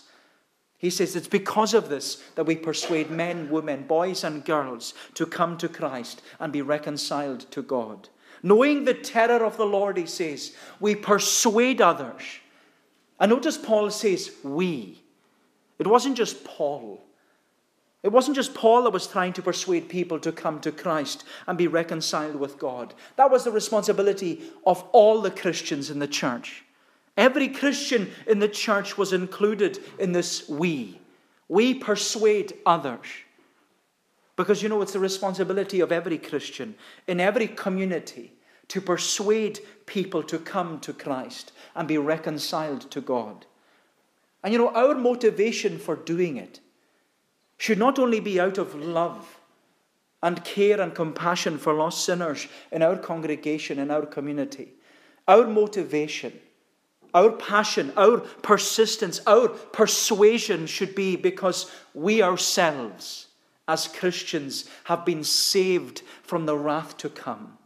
He 0.78 0.90
says 0.90 1.16
it's 1.16 1.28
because 1.28 1.74
of 1.74 1.90
this 1.90 2.24
that 2.36 2.46
we 2.46 2.56
persuade 2.56 3.12
men, 3.12 3.50
women, 3.50 3.84
boys, 3.84 4.24
and 4.24 4.46
girls 4.46 4.94
to 5.16 5.26
come 5.26 5.58
to 5.58 5.68
Christ 5.68 6.22
and 6.40 6.54
be 6.54 6.62
reconciled 6.62 7.52
to 7.52 7.62
God. 7.62 8.08
Knowing 8.42 8.86
the 8.86 8.94
terror 8.94 9.44
of 9.46 9.58
the 9.58 9.66
Lord, 9.66 9.98
he 9.98 10.06
says, 10.06 10.56
we 10.80 10.96
persuade 10.96 11.82
others. 11.82 12.22
And 13.20 13.32
notice 13.32 13.58
Paul 13.58 13.90
says, 13.92 14.32
we. 14.44 15.02
It 15.78 15.88
wasn't 15.88 16.18
just 16.18 16.44
Paul. 16.44 17.02
It 18.02 18.12
wasn't 18.14 18.38
just 18.38 18.54
Paul 18.54 18.84
that 18.84 18.94
was 18.94 19.08
trying 19.08 19.34
to 19.34 19.42
persuade 19.42 19.90
people 19.90 20.20
to 20.20 20.32
come 20.32 20.62
to 20.62 20.72
Christ 20.72 21.26
and 21.48 21.58
be 21.58 21.68
reconciled 21.68 22.36
with 22.36 22.58
God. 22.58 22.94
That 23.18 23.30
was 23.30 23.44
the 23.44 23.52
responsibility 23.52 24.42
of 24.66 24.84
all 24.94 25.22
the 25.22 25.32
Christians 25.32 25.90
in 25.90 26.00
the 26.00 26.08
church. 26.08 26.64
Every 27.18 27.50
Christian 27.50 28.10
in 28.28 28.40
the 28.40 28.48
church 28.48 28.98
was 28.98 29.12
included 29.12 29.80
in 30.00 30.14
this 30.14 30.48
we. 30.48 31.02
We 31.50 31.74
persuade 31.74 32.54
others. 32.66 33.08
Because 34.40 34.64
you 34.64 34.70
know, 34.70 34.82
it's 34.82 34.94
the 34.94 35.00
responsibility 35.00 35.82
of 35.82 35.92
every 35.92 36.18
Christian 36.18 36.76
in 37.08 37.20
every 37.20 37.46
community 37.46 38.32
to 38.70 38.80
persuade 38.80 39.60
people 39.86 40.24
to 40.24 40.40
come 40.40 40.80
to 40.80 40.94
Christ 40.94 41.52
and 41.76 41.90
be 41.90 41.98
reconciled 41.98 42.90
to 42.92 43.02
God. 43.02 43.46
And 44.42 44.54
you 44.54 44.60
know, 44.60 44.74
our 44.74 44.96
motivation 44.96 45.78
for 45.78 45.98
doing 45.98 46.38
it 46.38 46.62
should 47.58 47.78
not 47.80 48.00
only 48.00 48.22
be 48.22 48.40
out 48.40 48.58
of 48.58 48.74
love 48.74 49.42
and 50.24 50.42
care 50.46 50.80
and 50.80 50.96
compassion 50.96 51.58
for 51.58 51.74
lost 51.74 52.06
sinners 52.06 52.48
in 52.72 52.82
our 52.82 52.96
congregation, 52.96 53.78
in 53.78 53.92
our 53.92 54.06
community. 54.06 54.70
Our 55.28 55.48
motivation, 55.48 56.32
our 57.14 57.32
passion, 57.32 57.92
our 57.98 58.20
persistence, 58.20 59.20
our 59.28 59.50
persuasion 59.50 60.66
should 60.66 60.96
be 60.96 61.18
because 61.18 61.70
we 61.94 62.24
ourselves 62.24 63.26
as 63.70 63.88
Christians, 63.88 64.68
have 64.86 65.06
been 65.06 65.24
saved 65.24 66.02
from 66.24 66.48
the 66.48 66.58
wrath 66.58 66.98
to 66.98 67.08
come. 67.08 67.58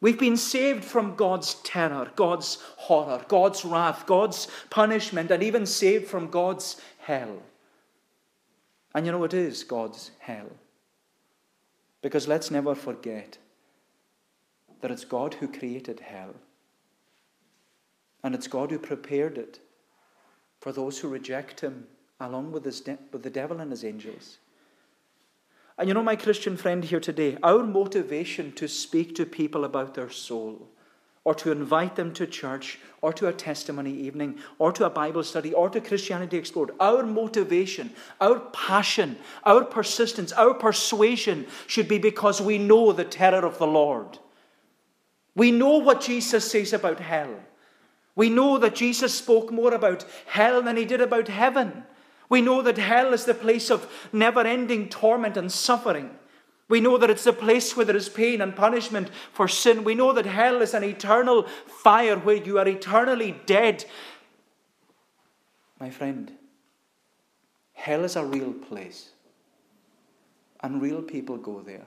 We've 0.00 0.18
been 0.18 0.38
saved 0.38 0.82
from 0.82 1.16
God's 1.16 1.54
terror, 1.62 2.10
God's 2.16 2.56
horror, 2.78 3.22
God's 3.28 3.62
wrath, 3.62 4.06
God's 4.06 4.48
punishment, 4.70 5.30
and 5.30 5.42
even 5.42 5.66
saved 5.66 6.08
from 6.08 6.30
God's 6.30 6.80
hell. 7.00 7.42
And 8.94 9.04
you 9.04 9.12
know, 9.12 9.24
it 9.24 9.34
is 9.34 9.62
God's 9.62 10.12
hell. 10.18 10.50
Because 12.00 12.26
let's 12.26 12.50
never 12.50 12.74
forget 12.74 13.36
that 14.80 14.90
it's 14.90 15.04
God 15.04 15.34
who 15.34 15.46
created 15.46 16.00
hell. 16.00 16.34
And 18.24 18.34
it's 18.34 18.48
God 18.48 18.70
who 18.70 18.78
prepared 18.78 19.36
it 19.36 19.60
for 20.60 20.72
those 20.72 20.98
who 20.98 21.08
reject 21.08 21.60
Him, 21.60 21.86
along 22.18 22.52
with, 22.52 22.64
de- 22.64 22.98
with 23.12 23.22
the 23.22 23.28
devil 23.28 23.60
and 23.60 23.70
his 23.70 23.84
angels. 23.84 24.38
And 25.80 25.88
you 25.88 25.94
know, 25.94 26.02
my 26.02 26.14
Christian 26.14 26.58
friend 26.58 26.84
here 26.84 27.00
today, 27.00 27.38
our 27.42 27.62
motivation 27.62 28.52
to 28.52 28.68
speak 28.68 29.14
to 29.14 29.24
people 29.24 29.64
about 29.64 29.94
their 29.94 30.10
soul, 30.10 30.68
or 31.24 31.34
to 31.36 31.50
invite 31.50 31.96
them 31.96 32.12
to 32.12 32.26
church, 32.26 32.78
or 33.00 33.14
to 33.14 33.28
a 33.28 33.32
testimony 33.32 33.90
evening, 33.90 34.40
or 34.58 34.72
to 34.72 34.84
a 34.84 34.90
Bible 34.90 35.24
study, 35.24 35.54
or 35.54 35.70
to 35.70 35.80
Christianity 35.80 36.36
Explored, 36.36 36.72
our 36.80 37.02
motivation, 37.02 37.94
our 38.20 38.40
passion, 38.40 39.16
our 39.44 39.64
persistence, 39.64 40.32
our 40.32 40.52
persuasion 40.52 41.46
should 41.66 41.88
be 41.88 41.96
because 41.96 42.42
we 42.42 42.58
know 42.58 42.92
the 42.92 43.04
terror 43.04 43.46
of 43.46 43.56
the 43.56 43.66
Lord. 43.66 44.18
We 45.34 45.50
know 45.50 45.78
what 45.78 46.02
Jesus 46.02 46.50
says 46.50 46.74
about 46.74 47.00
hell. 47.00 47.40
We 48.14 48.28
know 48.28 48.58
that 48.58 48.74
Jesus 48.74 49.14
spoke 49.14 49.50
more 49.50 49.72
about 49.72 50.04
hell 50.26 50.60
than 50.60 50.76
he 50.76 50.84
did 50.84 51.00
about 51.00 51.28
heaven. 51.28 51.84
We 52.30 52.40
know 52.40 52.62
that 52.62 52.78
hell 52.78 53.12
is 53.12 53.26
the 53.26 53.34
place 53.34 53.70
of 53.70 53.90
never 54.12 54.40
ending 54.40 54.88
torment 54.88 55.36
and 55.36 55.52
suffering. 55.52 56.16
We 56.68 56.80
know 56.80 56.96
that 56.96 57.10
it's 57.10 57.24
the 57.24 57.32
place 57.32 57.76
where 57.76 57.84
there 57.84 57.96
is 57.96 58.08
pain 58.08 58.40
and 58.40 58.54
punishment 58.54 59.10
for 59.32 59.48
sin. 59.48 59.82
We 59.82 59.96
know 59.96 60.12
that 60.12 60.24
hell 60.24 60.62
is 60.62 60.72
an 60.72 60.84
eternal 60.84 61.48
fire 61.66 62.16
where 62.16 62.36
you 62.36 62.58
are 62.58 62.68
eternally 62.68 63.40
dead. 63.44 63.84
My 65.80 65.90
friend, 65.90 66.30
hell 67.72 68.04
is 68.04 68.14
a 68.14 68.24
real 68.24 68.52
place, 68.52 69.08
and 70.60 70.80
real 70.80 71.02
people 71.02 71.36
go 71.36 71.60
there. 71.60 71.86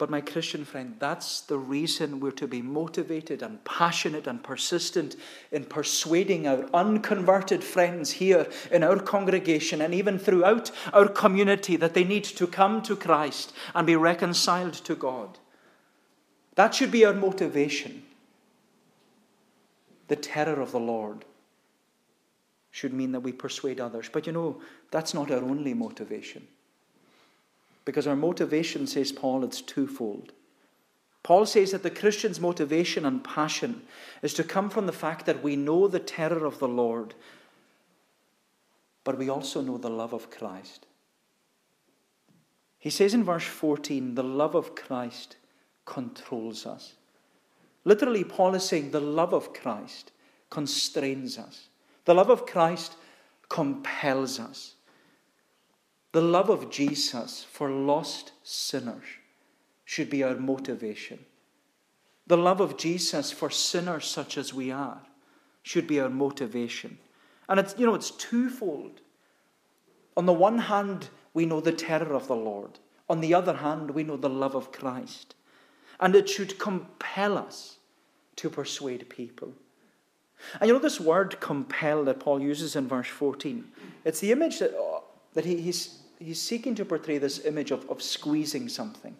But, 0.00 0.08
my 0.08 0.22
Christian 0.22 0.64
friend, 0.64 0.96
that's 0.98 1.42
the 1.42 1.58
reason 1.58 2.20
we're 2.20 2.30
to 2.30 2.48
be 2.48 2.62
motivated 2.62 3.42
and 3.42 3.62
passionate 3.66 4.26
and 4.26 4.42
persistent 4.42 5.14
in 5.52 5.66
persuading 5.66 6.46
our 6.46 6.64
unconverted 6.72 7.62
friends 7.62 8.12
here 8.12 8.48
in 8.72 8.82
our 8.82 8.98
congregation 8.98 9.82
and 9.82 9.92
even 9.92 10.18
throughout 10.18 10.70
our 10.94 11.06
community 11.06 11.76
that 11.76 11.92
they 11.92 12.04
need 12.04 12.24
to 12.24 12.46
come 12.46 12.80
to 12.80 12.96
Christ 12.96 13.52
and 13.74 13.86
be 13.86 13.94
reconciled 13.94 14.72
to 14.72 14.94
God. 14.94 15.38
That 16.54 16.74
should 16.74 16.90
be 16.90 17.04
our 17.04 17.12
motivation. 17.12 18.02
The 20.08 20.16
terror 20.16 20.62
of 20.62 20.72
the 20.72 20.80
Lord 20.80 21.26
should 22.70 22.94
mean 22.94 23.12
that 23.12 23.20
we 23.20 23.32
persuade 23.32 23.80
others. 23.80 24.08
But 24.10 24.26
you 24.26 24.32
know, 24.32 24.62
that's 24.90 25.12
not 25.12 25.30
our 25.30 25.42
only 25.42 25.74
motivation. 25.74 26.48
Because 27.90 28.06
our 28.06 28.14
motivation, 28.14 28.86
says 28.86 29.10
Paul, 29.10 29.42
it's 29.42 29.60
twofold. 29.60 30.30
Paul 31.24 31.44
says 31.44 31.72
that 31.72 31.82
the 31.82 31.90
Christian's 31.90 32.38
motivation 32.38 33.04
and 33.04 33.24
passion 33.24 33.82
is 34.22 34.32
to 34.34 34.44
come 34.44 34.70
from 34.70 34.86
the 34.86 34.92
fact 34.92 35.26
that 35.26 35.42
we 35.42 35.56
know 35.56 35.88
the 35.88 35.98
terror 35.98 36.46
of 36.46 36.60
the 36.60 36.68
Lord, 36.68 37.14
but 39.02 39.18
we 39.18 39.28
also 39.28 39.60
know 39.60 39.76
the 39.76 39.90
love 39.90 40.12
of 40.12 40.30
Christ. 40.30 40.86
He 42.78 42.90
says 42.90 43.12
in 43.12 43.24
verse 43.24 43.42
14, 43.42 44.14
the 44.14 44.22
love 44.22 44.54
of 44.54 44.76
Christ 44.76 45.34
controls 45.84 46.66
us. 46.66 46.92
Literally, 47.84 48.22
Paul 48.22 48.54
is 48.54 48.62
saying 48.62 48.92
the 48.92 49.00
love 49.00 49.32
of 49.32 49.52
Christ 49.52 50.12
constrains 50.48 51.38
us, 51.38 51.70
the 52.04 52.14
love 52.14 52.30
of 52.30 52.46
Christ 52.46 52.94
compels 53.48 54.38
us. 54.38 54.76
The 56.12 56.20
love 56.20 56.50
of 56.50 56.70
Jesus 56.70 57.44
for 57.50 57.70
lost 57.70 58.32
sinners 58.42 59.04
should 59.84 60.10
be 60.10 60.22
our 60.22 60.34
motivation. 60.34 61.24
The 62.26 62.36
love 62.36 62.60
of 62.60 62.76
Jesus 62.76 63.30
for 63.30 63.50
sinners 63.50 64.06
such 64.06 64.36
as 64.36 64.54
we 64.54 64.70
are 64.70 65.02
should 65.62 65.86
be 65.86 66.00
our 66.00 66.08
motivation. 66.08 66.98
And 67.48 67.60
it's, 67.60 67.74
you 67.76 67.86
know, 67.86 67.94
it's 67.94 68.12
twofold. 68.12 69.00
On 70.16 70.26
the 70.26 70.32
one 70.32 70.58
hand, 70.58 71.08
we 71.34 71.46
know 71.46 71.60
the 71.60 71.72
terror 71.72 72.14
of 72.14 72.28
the 72.28 72.36
Lord. 72.36 72.78
On 73.08 73.20
the 73.20 73.34
other 73.34 73.54
hand, 73.54 73.90
we 73.90 74.04
know 74.04 74.16
the 74.16 74.28
love 74.28 74.54
of 74.54 74.72
Christ. 74.72 75.34
And 75.98 76.14
it 76.14 76.28
should 76.28 76.58
compel 76.58 77.36
us 77.36 77.78
to 78.36 78.48
persuade 78.48 79.08
people. 79.08 79.52
And 80.60 80.68
you 80.68 80.74
know 80.74 80.80
this 80.80 81.00
word 81.00 81.38
compel 81.40 82.04
that 82.04 82.20
Paul 82.20 82.40
uses 82.40 82.76
in 82.76 82.88
verse 82.88 83.08
14? 83.08 83.64
It's 84.04 84.20
the 84.20 84.32
image 84.32 84.60
that, 84.60 84.74
uh, 84.74 85.00
that 85.34 85.44
he, 85.44 85.60
he's, 85.60 85.99
he's 86.20 86.40
seeking 86.40 86.74
to 86.76 86.84
portray 86.84 87.18
this 87.18 87.44
image 87.44 87.72
of, 87.72 87.88
of 87.90 88.00
squeezing 88.00 88.68
something. 88.68 89.16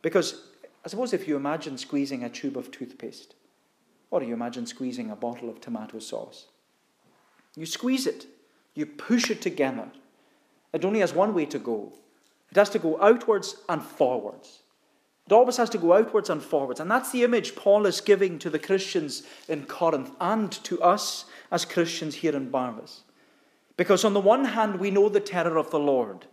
Because 0.00 0.42
I 0.84 0.88
suppose 0.88 1.12
if 1.12 1.28
you 1.28 1.36
imagine 1.36 1.76
squeezing 1.76 2.24
a 2.24 2.30
tube 2.30 2.56
of 2.56 2.70
toothpaste, 2.70 3.34
or 4.10 4.22
you 4.22 4.32
imagine 4.32 4.64
squeezing 4.66 5.10
a 5.10 5.16
bottle 5.16 5.50
of 5.50 5.60
tomato 5.60 5.98
sauce, 5.98 6.46
you 7.56 7.66
squeeze 7.66 8.06
it, 8.06 8.26
you 8.74 8.86
push 8.86 9.30
it 9.30 9.42
together. 9.42 9.88
It 10.72 10.84
only 10.84 11.00
has 11.00 11.12
one 11.12 11.34
way 11.34 11.46
to 11.46 11.58
go. 11.58 11.92
It 12.50 12.56
has 12.56 12.70
to 12.70 12.78
go 12.78 13.00
outwards 13.02 13.56
and 13.68 13.82
forwards. 13.82 14.60
It 15.26 15.32
always 15.32 15.58
has 15.58 15.70
to 15.70 15.78
go 15.78 15.92
outwards 15.92 16.30
and 16.30 16.42
forwards. 16.42 16.80
And 16.80 16.90
that's 16.90 17.12
the 17.12 17.24
image 17.24 17.54
Paul 17.54 17.86
is 17.86 18.00
giving 18.00 18.38
to 18.38 18.50
the 18.50 18.58
Christians 18.58 19.24
in 19.48 19.66
Corinth 19.66 20.12
and 20.20 20.50
to 20.64 20.80
us 20.80 21.26
as 21.50 21.64
Christians 21.64 22.16
here 22.16 22.34
in 22.34 22.50
Barnabas. 22.50 23.02
Because 23.80 24.04
on 24.04 24.12
the 24.12 24.20
one 24.20 24.44
hand, 24.44 24.78
we 24.78 24.90
know 24.90 25.08
the 25.08 25.20
terror 25.20 25.56
of 25.56 25.70
the 25.70 25.78
Lord, 25.78 26.26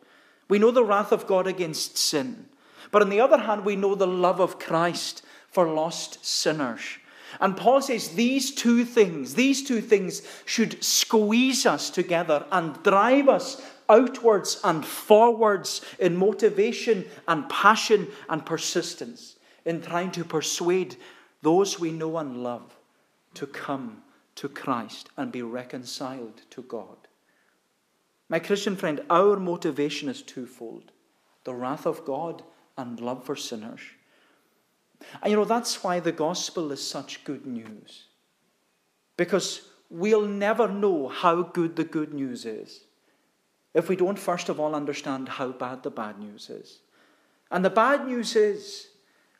we 0.50 0.60
know 0.60 0.70
the 0.70 0.84
wrath 0.84 1.14
of 1.14 1.28
God 1.28 1.48
against 1.48 1.98
sin. 1.98 2.48
But 2.92 3.02
on 3.02 3.08
the 3.10 3.22
other 3.22 3.38
hand, 3.38 3.64
we 3.64 3.78
know 3.78 3.96
the 3.96 4.06
love 4.06 4.42
of 4.42 4.60
Christ 4.60 5.24
for 5.50 5.66
lost 5.66 6.26
sinners. 6.26 6.82
And 7.40 7.56
Paul 7.56 7.82
says 7.82 8.10
these 8.10 8.54
two 8.54 8.84
things, 8.84 9.36
these 9.36 9.64
two 9.64 9.80
things 9.80 10.24
should 10.44 10.84
squeeze 10.84 11.66
us 11.66 11.90
together 11.90 12.46
and 12.52 12.84
drive 12.84 13.30
us 13.30 13.62
outwards 13.88 14.60
and 14.66 14.86
forwards 14.86 15.80
in 16.00 16.18
motivation 16.18 17.06
and 17.30 17.48
passion 17.48 18.10
and 18.28 18.46
persistence 18.46 19.38
in 19.64 19.82
trying 19.82 20.12
to 20.12 20.26
persuade 20.26 20.98
those 21.44 21.80
we 21.80 21.92
know 21.92 22.18
and 22.18 22.44
love 22.44 22.76
to 23.36 23.48
come 23.48 24.04
to 24.36 24.50
Christ 24.50 25.08
and 25.16 25.32
be 25.32 25.44
reconciled 25.44 26.42
to 26.50 26.62
God. 26.64 27.07
My 28.30 28.40
Christian 28.40 28.76
friend, 28.76 29.02
our 29.10 29.38
motivation 29.38 30.10
is 30.10 30.22
twofold 30.22 30.92
the 31.44 31.54
wrath 31.54 31.86
of 31.86 32.04
God 32.04 32.44
and 32.78 33.00
love 33.00 33.24
for 33.24 33.36
sinners. 33.36 33.80
And 35.22 35.32
you 35.32 35.38
know, 35.38 35.46
that's 35.46 35.82
why 35.84 36.02
the 36.02 36.12
gospel 36.12 36.72
is 36.74 36.86
such 36.86 37.24
good 37.24 37.46
news. 37.46 38.06
Because 39.16 39.62
we'll 39.90 40.28
never 40.28 40.68
know 40.68 41.08
how 41.08 41.42
good 41.42 41.76
the 41.78 41.86
good 41.86 42.14
news 42.14 42.46
is 42.46 42.82
if 43.74 43.90
we 43.90 43.96
don't 43.96 44.18
first 44.18 44.50
of 44.50 44.60
all 44.60 44.76
understand 44.76 45.30
how 45.30 45.50
bad 45.52 45.84
the 45.84 45.92
bad 45.92 46.20
news 46.20 46.50
is. 46.50 46.80
And 47.52 47.64
the 47.64 47.70
bad 47.70 48.08
news 48.08 48.36
is 48.36 48.88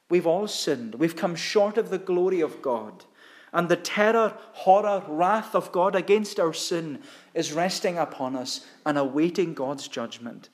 we've 0.10 0.28
all 0.28 0.48
sinned, 0.48 0.96
we've 0.96 1.16
come 1.16 1.36
short 1.36 1.78
of 1.78 1.90
the 1.90 1.98
glory 1.98 2.42
of 2.42 2.62
God. 2.62 3.04
And 3.54 3.70
the 3.70 3.76
terror, 3.78 4.38
horror, 4.54 5.04
wrath 5.08 5.56
of 5.56 5.72
God 5.72 5.96
against 5.96 6.40
our 6.40 6.54
sin 6.54 7.00
is 7.34 7.54
resting 7.54 7.98
upon 7.98 8.36
us 8.36 8.66
and 8.86 8.98
awaiting 8.98 9.54
God's 9.54 9.88
judgment. 9.88 10.50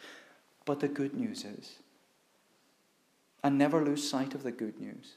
But 0.66 0.80
the 0.80 0.88
good 0.88 1.14
news 1.14 1.44
is 1.44 1.78
and 3.44 3.58
never 3.58 3.84
lose 3.84 4.10
sight 4.10 4.34
of 4.34 4.44
the 4.44 4.52
good 4.52 4.80
news. 4.80 5.16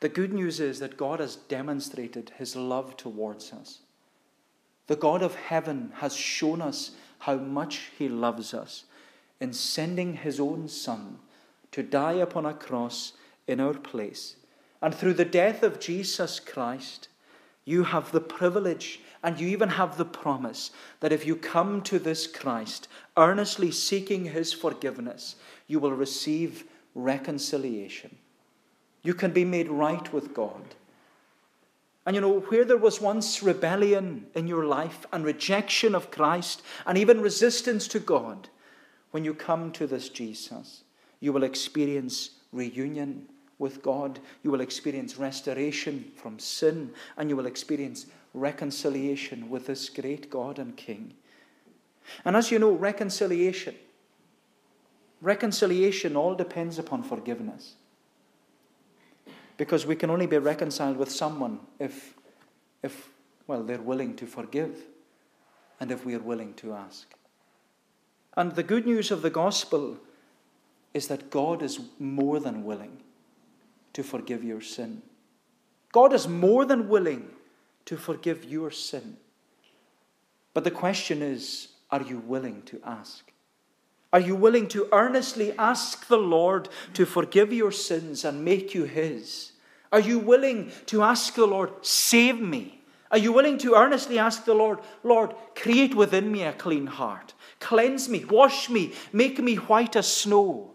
The 0.00 0.08
good 0.08 0.32
news 0.32 0.60
is 0.60 0.78
that 0.78 0.96
God 0.96 1.20
has 1.20 1.36
demonstrated 1.36 2.32
his 2.38 2.56
love 2.56 2.96
towards 2.96 3.52
us. 3.52 3.80
The 4.86 4.96
God 4.96 5.22
of 5.22 5.34
heaven 5.34 5.92
has 5.96 6.16
shown 6.16 6.62
us 6.62 6.92
how 7.20 7.34
much 7.34 7.90
he 7.98 8.08
loves 8.08 8.54
us 8.54 8.84
in 9.40 9.52
sending 9.52 10.14
his 10.14 10.40
own 10.40 10.68
Son 10.68 11.18
to 11.72 11.82
die 11.82 12.14
upon 12.14 12.46
a 12.46 12.54
cross 12.54 13.12
in 13.46 13.60
our 13.60 13.74
place. 13.74 14.36
And 14.80 14.94
through 14.94 15.14
the 15.14 15.24
death 15.24 15.62
of 15.62 15.80
Jesus 15.80 16.38
Christ, 16.38 17.08
you 17.64 17.84
have 17.84 18.12
the 18.12 18.20
privilege 18.20 19.00
and 19.22 19.38
you 19.38 19.48
even 19.48 19.70
have 19.70 19.96
the 19.96 20.04
promise 20.04 20.70
that 21.00 21.12
if 21.12 21.26
you 21.26 21.34
come 21.36 21.82
to 21.82 21.98
this 21.98 22.26
Christ, 22.26 22.88
earnestly 23.16 23.70
seeking 23.70 24.26
his 24.26 24.52
forgiveness, 24.52 25.36
you 25.66 25.80
will 25.80 25.92
receive 25.92 26.64
reconciliation. 26.94 28.16
You 29.02 29.14
can 29.14 29.32
be 29.32 29.44
made 29.44 29.68
right 29.68 30.12
with 30.12 30.34
God. 30.34 30.62
And 32.06 32.14
you 32.14 32.22
know, 32.22 32.40
where 32.40 32.64
there 32.64 32.78
was 32.78 33.00
once 33.00 33.42
rebellion 33.42 34.26
in 34.34 34.46
your 34.46 34.64
life 34.64 35.04
and 35.12 35.24
rejection 35.24 35.94
of 35.94 36.10
Christ 36.10 36.62
and 36.86 36.96
even 36.96 37.20
resistance 37.20 37.86
to 37.88 37.98
God, 37.98 38.48
when 39.10 39.24
you 39.24 39.34
come 39.34 39.72
to 39.72 39.86
this 39.86 40.08
Jesus, 40.08 40.84
you 41.20 41.32
will 41.32 41.42
experience 41.42 42.30
reunion 42.52 43.28
with 43.58 43.82
God. 43.82 44.20
You 44.42 44.50
will 44.50 44.60
experience 44.60 45.16
restoration 45.16 46.12
from 46.16 46.38
sin 46.38 46.92
and 47.16 47.28
you 47.28 47.36
will 47.36 47.46
experience 47.46 48.06
reconciliation 48.34 49.50
with 49.50 49.66
this 49.66 49.88
great 49.88 50.30
God 50.30 50.58
and 50.58 50.76
King. 50.76 51.14
And 52.24 52.36
as 52.36 52.50
you 52.50 52.58
know, 52.58 52.72
reconciliation 52.72 53.74
Reconciliation 55.20 56.16
all 56.16 56.34
depends 56.34 56.78
upon 56.78 57.02
forgiveness. 57.02 57.74
Because 59.56 59.84
we 59.84 59.96
can 59.96 60.10
only 60.10 60.26
be 60.26 60.38
reconciled 60.38 60.96
with 60.96 61.10
someone 61.10 61.58
if, 61.80 62.14
if, 62.82 63.08
well, 63.48 63.64
they're 63.64 63.82
willing 63.82 64.14
to 64.16 64.26
forgive 64.26 64.84
and 65.80 65.90
if 65.90 66.04
we 66.04 66.14
are 66.14 66.20
willing 66.20 66.54
to 66.54 66.72
ask. 66.72 67.14
And 68.36 68.54
the 68.54 68.62
good 68.62 68.86
news 68.86 69.10
of 69.10 69.22
the 69.22 69.30
gospel 69.30 69.96
is 70.94 71.08
that 71.08 71.30
God 71.30 71.62
is 71.62 71.80
more 71.98 72.38
than 72.38 72.64
willing 72.64 72.98
to 73.92 74.02
forgive 74.02 74.44
your 74.44 74.60
sin. 74.60 75.02
God 75.92 76.12
is 76.12 76.28
more 76.28 76.64
than 76.64 76.88
willing 76.88 77.28
to 77.86 77.96
forgive 77.96 78.44
your 78.44 78.70
sin. 78.70 79.16
But 80.54 80.64
the 80.64 80.70
question 80.70 81.22
is 81.22 81.68
are 81.90 82.02
you 82.02 82.18
willing 82.18 82.62
to 82.62 82.80
ask? 82.84 83.32
Are 84.12 84.20
you 84.20 84.34
willing 84.34 84.68
to 84.68 84.88
earnestly 84.92 85.52
ask 85.58 86.06
the 86.06 86.16
Lord 86.16 86.68
to 86.94 87.04
forgive 87.04 87.52
your 87.52 87.72
sins 87.72 88.24
and 88.24 88.44
make 88.44 88.74
you 88.74 88.84
His? 88.84 89.52
Are 89.92 90.00
you 90.00 90.18
willing 90.18 90.70
to 90.86 91.02
ask 91.02 91.34
the 91.34 91.46
Lord, 91.46 91.70
save 91.82 92.40
me? 92.40 92.82
Are 93.10 93.18
you 93.18 93.32
willing 93.32 93.56
to 93.58 93.74
earnestly 93.74 94.18
ask 94.18 94.44
the 94.44 94.54
Lord, 94.54 94.80
Lord, 95.02 95.34
create 95.54 95.94
within 95.94 96.30
me 96.30 96.42
a 96.42 96.52
clean 96.52 96.86
heart? 96.86 97.32
Cleanse 97.58 98.08
me, 98.08 98.24
wash 98.24 98.68
me, 98.68 98.92
make 99.12 99.38
me 99.38 99.56
white 99.56 99.96
as 99.96 100.12
snow. 100.12 100.74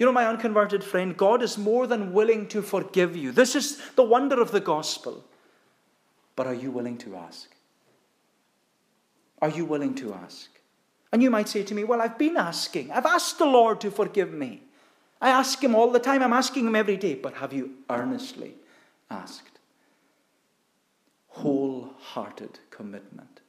You 0.00 0.06
know, 0.06 0.12
my 0.12 0.26
unconverted 0.26 0.82
friend, 0.82 1.14
God 1.14 1.42
is 1.42 1.58
more 1.58 1.86
than 1.86 2.14
willing 2.14 2.48
to 2.48 2.62
forgive 2.62 3.14
you. 3.14 3.32
This 3.32 3.54
is 3.54 3.82
the 3.96 4.02
wonder 4.02 4.40
of 4.40 4.50
the 4.50 4.58
gospel. 4.58 5.22
But 6.34 6.46
are 6.46 6.54
you 6.54 6.70
willing 6.70 6.96
to 6.98 7.16
ask? 7.16 7.50
Are 9.42 9.50
you 9.50 9.66
willing 9.66 9.94
to 9.96 10.14
ask? 10.14 10.48
And 11.12 11.22
you 11.22 11.28
might 11.28 11.50
say 11.50 11.64
to 11.64 11.74
me, 11.74 11.84
Well, 11.84 12.00
I've 12.00 12.16
been 12.16 12.38
asking. 12.38 12.90
I've 12.90 13.04
asked 13.04 13.36
the 13.36 13.44
Lord 13.44 13.78
to 13.82 13.90
forgive 13.90 14.32
me. 14.32 14.62
I 15.20 15.28
ask 15.28 15.62
Him 15.62 15.74
all 15.74 15.92
the 15.92 16.00
time. 16.00 16.22
I'm 16.22 16.32
asking 16.32 16.66
Him 16.66 16.76
every 16.76 16.96
day. 16.96 17.14
But 17.14 17.34
have 17.34 17.52
you 17.52 17.72
earnestly 17.90 18.54
asked? 19.10 19.58
Wholehearted 21.28 22.58
commitment 22.70 23.40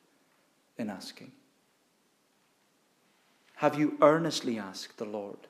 in 0.77 0.89
asking. 0.89 1.31
Have 3.55 3.79
you 3.79 3.97
earnestly 4.01 4.59
asked 4.59 4.97
the 4.97 5.05
Lord? 5.05 5.47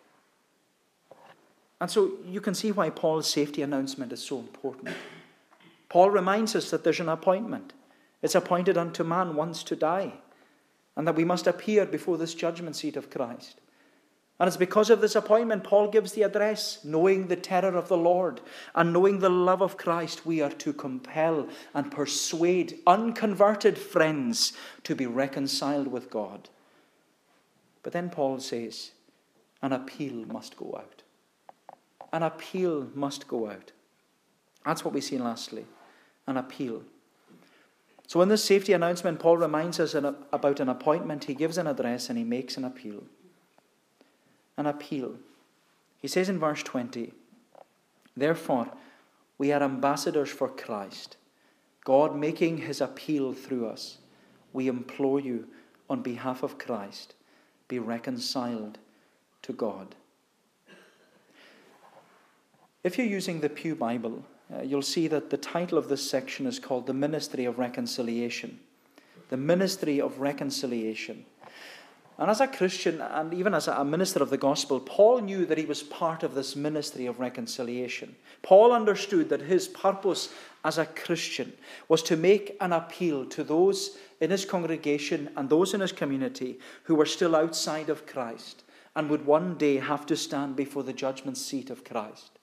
And 1.82 1.90
so 1.90 2.12
you 2.28 2.40
can 2.40 2.54
see 2.54 2.72
why 2.72 2.92
Paul's 2.92 3.28
safety 3.28 3.64
announcement 3.64 4.14
is 4.14 4.24
so 4.24 4.38
important. 4.38 4.96
Paul 5.90 6.12
reminds 6.12 6.56
us 6.56 6.70
that 6.70 6.84
there's 6.84 7.00
an 7.00 7.10
appointment. 7.10 7.74
It's 8.22 8.36
appointed 8.36 8.78
unto 8.78 9.04
man 9.04 9.36
once 9.36 9.64
to 9.64 9.76
die 9.76 10.14
and 10.96 11.08
that 11.08 11.16
we 11.16 11.26
must 11.26 11.48
appear 11.48 11.88
before 11.88 12.20
this 12.20 12.36
judgment 12.36 12.76
seat 12.76 12.96
of 12.98 13.10
Christ. 13.10 13.60
And 14.40 14.48
it's 14.48 14.58
because 14.58 14.92
of 14.92 15.02
this 15.02 15.16
appointment, 15.16 15.64
Paul 15.64 15.88
gives 15.88 16.14
the 16.14 16.22
address, 16.22 16.80
knowing 16.84 17.28
the 17.28 17.36
terror 17.36 17.76
of 17.76 17.88
the 17.88 17.98
Lord 17.98 18.42
and 18.76 18.94
knowing 18.94 19.18
the 19.18 19.30
love 19.30 19.62
of 19.62 19.78
Christ, 19.78 20.24
we 20.24 20.40
are 20.40 20.52
to 20.52 20.74
compel 20.74 21.48
and 21.74 21.92
persuade 21.92 22.78
unconverted 22.86 23.78
friends 23.80 24.54
to 24.84 24.96
be 24.96 25.08
reconciled 25.08 25.88
with 25.88 26.12
God. 26.12 26.48
But 27.82 27.94
then 27.94 28.12
Paul 28.12 28.40
says, 28.40 28.92
an 29.64 29.74
appeal 29.74 30.26
must 30.28 30.58
go 30.58 30.76
out. 30.78 31.01
An 32.12 32.24
appeal 32.24 32.90
must 32.94 33.28
go 33.28 33.50
out. 33.50 33.72
That's 34.66 34.86
what 34.86 34.94
we 34.94 35.02
see 35.02 35.18
lastly 35.18 35.66
an 36.28 36.38
appeal. 36.38 36.84
So, 38.08 38.22
in 38.22 38.30
this 38.30 38.44
safety 38.44 38.74
announcement, 38.74 39.20
Paul 39.20 39.38
reminds 39.38 39.80
us 39.80 39.94
about 39.94 40.60
an 40.60 40.70
appointment. 40.70 41.24
He 41.24 41.34
gives 41.34 41.58
an 41.58 41.68
address 41.68 42.10
and 42.10 42.18
he 42.18 42.24
makes 42.24 42.58
an 42.58 42.66
appeal. 42.66 43.04
An 44.58 44.66
appeal. 44.66 45.16
He 45.98 46.08
says 46.08 46.30
in 46.30 46.40
verse 46.40 46.62
20, 46.64 47.14
Therefore, 48.16 48.72
we 49.38 49.52
are 49.52 49.64
ambassadors 49.64 50.30
for 50.30 50.50
Christ, 50.50 51.16
God 51.86 52.16
making 52.16 52.58
his 52.58 52.82
appeal 52.82 53.34
through 53.34 53.68
us. 53.68 53.98
We 54.54 54.68
implore 54.68 55.20
you 55.20 55.48
on 55.90 56.02
behalf 56.02 56.44
of 56.44 56.58
Christ, 56.58 57.16
be 57.68 57.80
reconciled 57.80 58.78
to 59.44 59.54
God. 59.54 59.96
If 62.84 62.98
you're 62.98 63.06
using 63.06 63.42
the 63.42 63.50
Pew 63.50 63.76
Bible, 63.76 64.26
uh, 64.52 64.64
you'll 64.64 64.82
see 64.82 65.08
that 65.08 65.30
the 65.30 65.38
title 65.38 65.78
of 65.78 65.88
this 65.88 66.10
section 66.10 66.48
is 66.48 66.58
called 66.58 66.88
The 66.88 66.94
Ministry 66.96 67.46
of 67.46 67.60
Reconciliation. 67.60 68.60
The 69.30 69.38
Ministry 69.38 70.02
of 70.02 70.20
Reconciliation. 70.20 71.26
And 72.18 72.32
as 72.32 72.42
a 72.42 72.48
Christian, 72.48 73.00
and 73.00 73.36
even 73.36 73.54
as 73.54 73.68
a 73.68 73.86
minister 73.86 74.24
of 74.24 74.32
the 74.32 74.38
gospel, 74.38 74.80
Paul 74.80 75.20
knew 75.20 75.46
that 75.46 75.60
he 75.60 75.66
was 75.66 75.84
part 75.84 76.24
of 76.24 76.34
this 76.34 76.56
ministry 76.56 77.06
of 77.06 77.20
reconciliation. 77.20 78.16
Paul 78.42 78.72
understood 78.72 79.30
that 79.30 79.42
his 79.42 79.68
purpose 79.68 80.30
as 80.66 80.80
a 80.80 80.86
Christian 80.88 81.54
was 81.88 82.02
to 82.04 82.18
make 82.18 82.58
an 82.62 82.74
appeal 82.74 83.26
to 83.28 83.44
those 83.44 83.98
in 84.20 84.32
his 84.32 84.44
congregation 84.44 85.30
and 85.36 85.50
those 85.50 85.76
in 85.76 85.82
his 85.82 85.92
community 85.92 86.60
who 86.84 86.96
were 86.96 87.06
still 87.06 87.36
outside 87.36 87.90
of 87.90 88.08
Christ 88.08 88.64
and 88.96 89.10
would 89.10 89.26
one 89.26 89.56
day 89.56 89.78
have 89.78 90.06
to 90.08 90.18
stand 90.18 90.56
before 90.56 90.84
the 90.84 90.94
judgment 90.94 91.38
seat 91.38 91.70
of 91.70 91.84
Christ. 91.84 92.40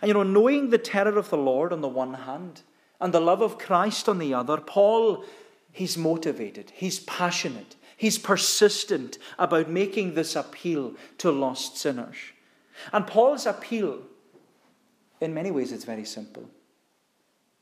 And 0.00 0.08
you 0.08 0.14
know, 0.14 0.22
knowing 0.22 0.70
the 0.70 0.78
terror 0.78 1.16
of 1.18 1.30
the 1.30 1.36
Lord 1.36 1.72
on 1.72 1.80
the 1.80 1.88
one 1.88 2.14
hand 2.14 2.62
and 3.00 3.12
the 3.12 3.20
love 3.20 3.42
of 3.42 3.58
Christ 3.58 4.08
on 4.08 4.18
the 4.18 4.34
other, 4.34 4.58
Paul, 4.58 5.24
he's 5.72 5.96
motivated, 5.98 6.72
he's 6.74 7.00
passionate, 7.00 7.76
he's 7.96 8.18
persistent 8.18 9.18
about 9.38 9.68
making 9.68 10.14
this 10.14 10.36
appeal 10.36 10.94
to 11.18 11.30
lost 11.30 11.76
sinners. 11.76 12.16
And 12.92 13.06
Paul's 13.06 13.46
appeal, 13.46 14.02
in 15.20 15.34
many 15.34 15.50
ways, 15.50 15.72
it's 15.72 15.84
very 15.84 16.04
simple 16.04 16.48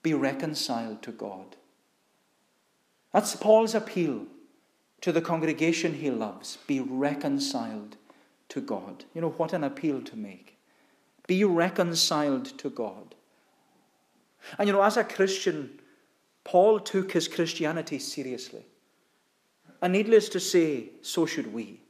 be 0.02 0.12
reconciled 0.12 1.02
to 1.02 1.10
God. 1.10 1.56
That's 3.12 3.34
Paul's 3.34 3.74
appeal 3.74 4.26
to 5.00 5.12
the 5.12 5.22
congregation 5.22 5.94
he 5.94 6.10
loves. 6.10 6.58
Be 6.66 6.80
reconciled 6.80 7.96
to 8.50 8.60
God. 8.60 9.04
You 9.14 9.22
know, 9.22 9.30
what 9.30 9.52
an 9.52 9.64
appeal 9.64 10.02
to 10.02 10.16
make. 10.16 10.53
Be 11.26 11.44
reconciled 11.44 12.46
to 12.58 12.70
God. 12.70 13.14
And 14.58 14.66
you 14.66 14.72
know, 14.72 14.82
as 14.82 14.96
a 14.96 15.04
Christian, 15.04 15.80
Paul 16.44 16.80
took 16.80 17.12
his 17.12 17.28
Christianity 17.28 17.98
seriously. 17.98 18.66
And 19.80 19.92
needless 19.92 20.28
to 20.30 20.40
say, 20.40 20.90
so 21.02 21.26
should 21.26 21.52
we. 21.52 21.80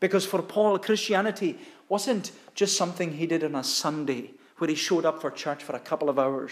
Because 0.00 0.24
for 0.24 0.42
Paul, 0.42 0.78
Christianity 0.78 1.58
wasn't 1.88 2.32
just 2.54 2.76
something 2.76 3.12
he 3.12 3.26
did 3.26 3.44
on 3.44 3.54
a 3.54 3.64
Sunday 3.64 4.30
where 4.58 4.68
he 4.68 4.74
showed 4.74 5.04
up 5.04 5.20
for 5.20 5.30
church 5.30 5.62
for 5.62 5.76
a 5.76 5.80
couple 5.80 6.08
of 6.08 6.18
hours. 6.18 6.50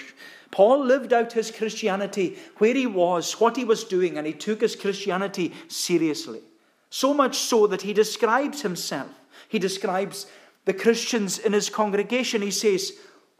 Paul 0.50 0.84
lived 0.84 1.12
out 1.12 1.32
his 1.32 1.50
Christianity 1.50 2.38
where 2.58 2.74
he 2.74 2.86
was, 2.86 3.32
what 3.40 3.56
he 3.56 3.64
was 3.64 3.84
doing, 3.84 4.16
and 4.16 4.26
he 4.26 4.32
took 4.32 4.60
his 4.60 4.76
Christianity 4.76 5.52
seriously. 5.68 6.40
So 6.88 7.12
much 7.12 7.36
so 7.36 7.66
that 7.66 7.82
he 7.82 7.92
describes 7.92 8.62
himself. 8.62 9.10
He 9.48 9.58
describes 9.58 10.26
the 10.66 10.74
Christians 10.74 11.38
in 11.38 11.54
his 11.54 11.70
congregation. 11.70 12.42
He 12.42 12.50
says, 12.50 12.92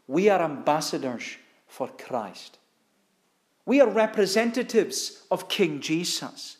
We 0.07 0.29
are 0.29 0.41
ambassadors 0.41 1.37
for 1.67 1.87
Christ. 1.87 2.57
We 3.65 3.79
are 3.79 3.89
representatives 3.89 5.23
of 5.29 5.47
King 5.47 5.79
Jesus. 5.81 6.57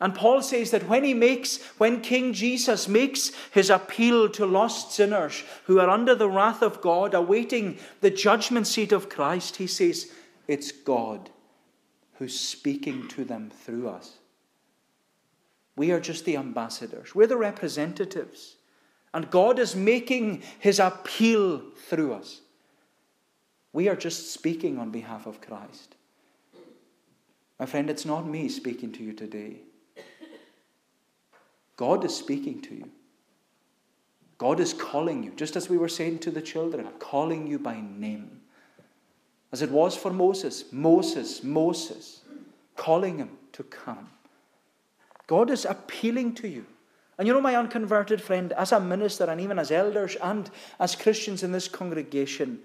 And 0.00 0.14
Paul 0.14 0.42
says 0.42 0.72
that 0.72 0.88
when 0.88 1.04
he 1.04 1.14
makes, 1.14 1.62
when 1.78 2.00
King 2.00 2.32
Jesus 2.32 2.88
makes 2.88 3.30
his 3.52 3.70
appeal 3.70 4.28
to 4.30 4.44
lost 4.44 4.92
sinners 4.92 5.44
who 5.66 5.78
are 5.78 5.88
under 5.88 6.14
the 6.14 6.28
wrath 6.28 6.60
of 6.60 6.80
God, 6.80 7.14
awaiting 7.14 7.78
the 8.00 8.10
judgment 8.10 8.66
seat 8.66 8.90
of 8.90 9.08
Christ, 9.08 9.56
he 9.56 9.66
says, 9.68 10.10
it's 10.48 10.72
God 10.72 11.30
who's 12.14 12.38
speaking 12.38 13.08
to 13.08 13.24
them 13.24 13.50
through 13.50 13.88
us. 13.88 14.18
We 15.76 15.92
are 15.92 16.00
just 16.00 16.24
the 16.24 16.36
ambassadors, 16.36 17.14
we're 17.14 17.26
the 17.26 17.36
representatives. 17.36 18.56
And 19.14 19.30
God 19.30 19.58
is 19.58 19.76
making 19.76 20.42
his 20.58 20.78
appeal 20.78 21.62
through 21.88 22.14
us. 22.14 22.40
We 23.72 23.88
are 23.88 23.96
just 23.96 24.32
speaking 24.32 24.78
on 24.78 24.90
behalf 24.90 25.26
of 25.26 25.40
Christ. 25.40 25.96
My 27.58 27.66
friend, 27.66 27.88
it's 27.88 28.04
not 28.04 28.26
me 28.26 28.48
speaking 28.48 28.92
to 28.92 29.02
you 29.02 29.12
today. 29.12 29.58
God 31.76 32.04
is 32.04 32.14
speaking 32.14 32.60
to 32.62 32.74
you. 32.74 32.90
God 34.38 34.58
is 34.60 34.72
calling 34.72 35.22
you, 35.22 35.32
just 35.36 35.54
as 35.54 35.68
we 35.68 35.78
were 35.78 35.88
saying 35.88 36.18
to 36.20 36.30
the 36.30 36.42
children, 36.42 36.88
calling 36.98 37.46
you 37.46 37.58
by 37.58 37.80
name. 37.80 38.40
As 39.52 39.62
it 39.62 39.70
was 39.70 39.96
for 39.96 40.12
Moses, 40.12 40.64
Moses, 40.72 41.44
Moses, 41.44 42.22
calling 42.74 43.18
him 43.18 43.30
to 43.52 43.62
come. 43.62 44.10
God 45.26 45.50
is 45.50 45.64
appealing 45.64 46.34
to 46.36 46.48
you. 46.48 46.66
And 47.18 47.28
you 47.28 47.34
know, 47.34 47.40
my 47.40 47.56
unconverted 47.56 48.22
friend, 48.22 48.52
as 48.54 48.72
a 48.72 48.80
minister 48.80 49.24
and 49.24 49.40
even 49.40 49.58
as 49.58 49.70
elders 49.70 50.16
and 50.22 50.50
as 50.80 50.96
Christians 50.96 51.42
in 51.42 51.52
this 51.52 51.68
congregation, 51.68 52.60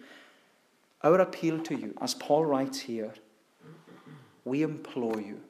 our 1.03 1.19
appeal 1.19 1.59
to 1.63 1.75
you, 1.75 1.93
as 2.01 2.13
Paul 2.13 2.45
writes 2.45 2.79
here, 2.79 3.13
we 4.45 4.63
implore 4.63 5.19
you, 5.19 5.41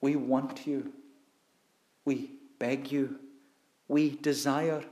we 0.00 0.16
want 0.16 0.66
you 0.66 0.92
we 2.04 2.30
beg 2.58 2.90
you. 2.90 3.18
We 3.88 4.10
desire 4.10 4.84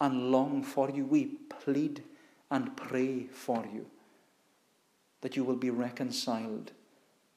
and 0.00 0.30
long 0.30 0.62
for 0.62 0.90
you. 0.90 1.04
We 1.04 1.26
plead 1.48 2.02
and 2.50 2.76
pray 2.76 3.24
for 3.32 3.64
you 3.72 3.86
that 5.20 5.36
you 5.36 5.44
will 5.44 5.56
be 5.56 5.70
reconciled 5.70 6.72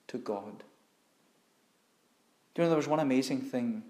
to 0.08 0.18
God. 0.18 0.64
Do 2.54 2.62
you 2.62 2.64
know 2.64 2.70
there 2.70 2.78
was 2.78 2.88
one 2.88 3.00
amazing 3.00 3.42
thing? 3.42 3.84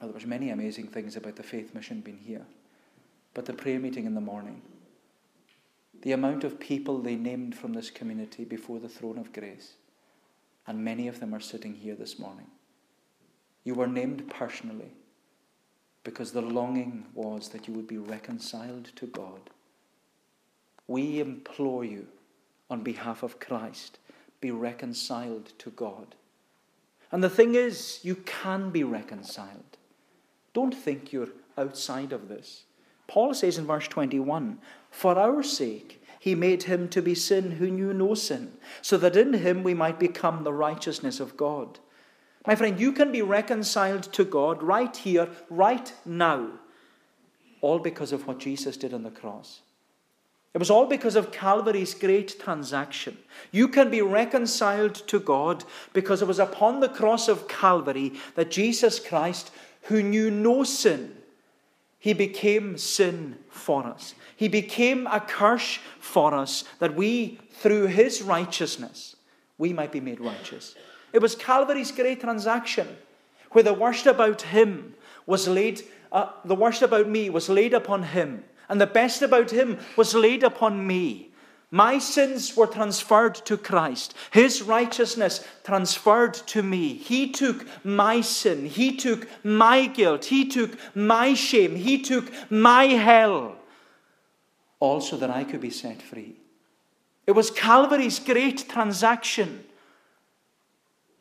Well, 0.00 0.08
there 0.08 0.14
was 0.14 0.26
many 0.26 0.50
amazing 0.50 0.88
things 0.88 1.16
about 1.16 1.36
the 1.36 1.42
faith 1.42 1.74
mission 1.74 2.00
being 2.00 2.18
here. 2.18 2.46
But 3.34 3.46
the 3.46 3.52
prayer 3.52 3.78
meeting 3.78 4.06
in 4.06 4.14
the 4.14 4.20
morning, 4.20 4.62
the 6.02 6.12
amount 6.12 6.44
of 6.44 6.60
people 6.60 7.00
they 7.00 7.16
named 7.16 7.56
from 7.56 7.72
this 7.72 7.90
community 7.90 8.44
before 8.44 8.78
the 8.78 8.88
throne 8.88 9.18
of 9.18 9.32
grace, 9.32 9.72
and 10.66 10.84
many 10.84 11.08
of 11.08 11.18
them 11.18 11.34
are 11.34 11.40
sitting 11.40 11.74
here 11.74 11.94
this 11.94 12.18
morning. 12.18 12.46
You 13.64 13.74
were 13.74 13.86
named 13.86 14.28
personally 14.28 14.92
because 16.04 16.32
the 16.32 16.42
longing 16.42 17.06
was 17.14 17.48
that 17.50 17.66
you 17.66 17.74
would 17.74 17.88
be 17.88 17.98
reconciled 17.98 18.86
to 18.96 19.06
God. 19.06 19.50
We 20.86 21.20
implore 21.20 21.84
you 21.84 22.06
on 22.70 22.82
behalf 22.82 23.22
of 23.22 23.40
Christ, 23.40 23.98
be 24.40 24.50
reconciled 24.50 25.52
to 25.58 25.70
God. 25.70 26.14
And 27.10 27.24
the 27.24 27.30
thing 27.30 27.54
is, 27.54 28.00
you 28.02 28.14
can 28.14 28.70
be 28.70 28.84
reconciled. 28.84 29.77
Don't 30.52 30.74
think 30.74 31.12
you're 31.12 31.28
outside 31.56 32.12
of 32.12 32.28
this. 32.28 32.64
Paul 33.06 33.34
says 33.34 33.58
in 33.58 33.66
verse 33.66 33.88
21 33.88 34.58
For 34.90 35.18
our 35.18 35.42
sake, 35.42 36.02
he 36.20 36.34
made 36.34 36.64
him 36.64 36.88
to 36.90 37.00
be 37.00 37.14
sin 37.14 37.52
who 37.52 37.70
knew 37.70 37.92
no 37.92 38.14
sin, 38.14 38.52
so 38.82 38.96
that 38.98 39.16
in 39.16 39.34
him 39.34 39.62
we 39.62 39.74
might 39.74 39.98
become 39.98 40.44
the 40.44 40.52
righteousness 40.52 41.20
of 41.20 41.36
God. 41.36 41.78
My 42.46 42.54
friend, 42.54 42.80
you 42.80 42.92
can 42.92 43.12
be 43.12 43.22
reconciled 43.22 44.04
to 44.14 44.24
God 44.24 44.62
right 44.62 44.96
here, 44.96 45.28
right 45.50 45.92
now, 46.04 46.50
all 47.60 47.78
because 47.78 48.12
of 48.12 48.26
what 48.26 48.38
Jesus 48.38 48.76
did 48.76 48.94
on 48.94 49.02
the 49.02 49.10
cross. 49.10 49.60
It 50.54 50.58
was 50.58 50.70
all 50.70 50.86
because 50.86 51.14
of 51.14 51.30
Calvary's 51.30 51.94
great 51.94 52.40
transaction. 52.40 53.18
You 53.52 53.68
can 53.68 53.90
be 53.90 54.00
reconciled 54.00 54.94
to 55.08 55.20
God 55.20 55.64
because 55.92 56.22
it 56.22 56.26
was 56.28 56.38
upon 56.38 56.80
the 56.80 56.88
cross 56.88 57.28
of 57.28 57.48
Calvary 57.48 58.14
that 58.34 58.50
Jesus 58.50 58.98
Christ, 58.98 59.50
who 59.88 60.02
knew 60.02 60.30
no 60.30 60.64
sin, 60.64 61.16
he 61.98 62.12
became 62.12 62.76
sin 62.78 63.38
for 63.48 63.84
us. 63.84 64.14
He 64.36 64.48
became 64.48 65.06
a 65.06 65.18
curse 65.18 65.78
for 65.98 66.34
us 66.34 66.64
that 66.78 66.94
we, 66.94 67.40
through 67.52 67.86
his 67.86 68.22
righteousness, 68.22 69.16
we 69.56 69.72
might 69.72 69.90
be 69.90 70.00
made 70.00 70.20
righteous. 70.20 70.74
It 71.12 71.22
was 71.22 71.34
Calvary's 71.34 71.90
great 71.90 72.20
transaction 72.20 72.86
where 73.52 73.64
the 73.64 73.74
worst 73.74 74.06
about 74.06 74.42
him 74.42 74.94
was 75.26 75.48
laid, 75.48 75.82
uh, 76.12 76.30
the 76.44 76.54
worst 76.54 76.82
about 76.82 77.08
me 77.08 77.30
was 77.30 77.48
laid 77.48 77.72
upon 77.72 78.02
him, 78.02 78.44
and 78.68 78.78
the 78.78 78.86
best 78.86 79.22
about 79.22 79.50
him 79.50 79.78
was 79.96 80.14
laid 80.14 80.44
upon 80.44 80.86
me. 80.86 81.27
My 81.70 81.98
sins 81.98 82.56
were 82.56 82.66
transferred 82.66 83.34
to 83.44 83.58
Christ, 83.58 84.14
his 84.30 84.62
righteousness 84.62 85.46
transferred 85.64 86.32
to 86.48 86.62
me. 86.62 86.94
He 86.94 87.30
took 87.30 87.66
my 87.84 88.22
sin, 88.22 88.64
he 88.64 88.96
took 88.96 89.28
my 89.44 89.86
guilt, 89.86 90.26
he 90.26 90.48
took 90.48 90.78
my 90.94 91.34
shame, 91.34 91.76
he 91.76 92.00
took 92.00 92.32
my 92.50 92.84
hell, 92.84 93.56
all 94.80 95.02
so 95.02 95.18
that 95.18 95.28
I 95.28 95.44
could 95.44 95.60
be 95.60 95.70
set 95.70 96.00
free. 96.00 96.36
It 97.26 97.32
was 97.32 97.50
Calvary's 97.50 98.18
great 98.18 98.66
transaction. 98.70 99.64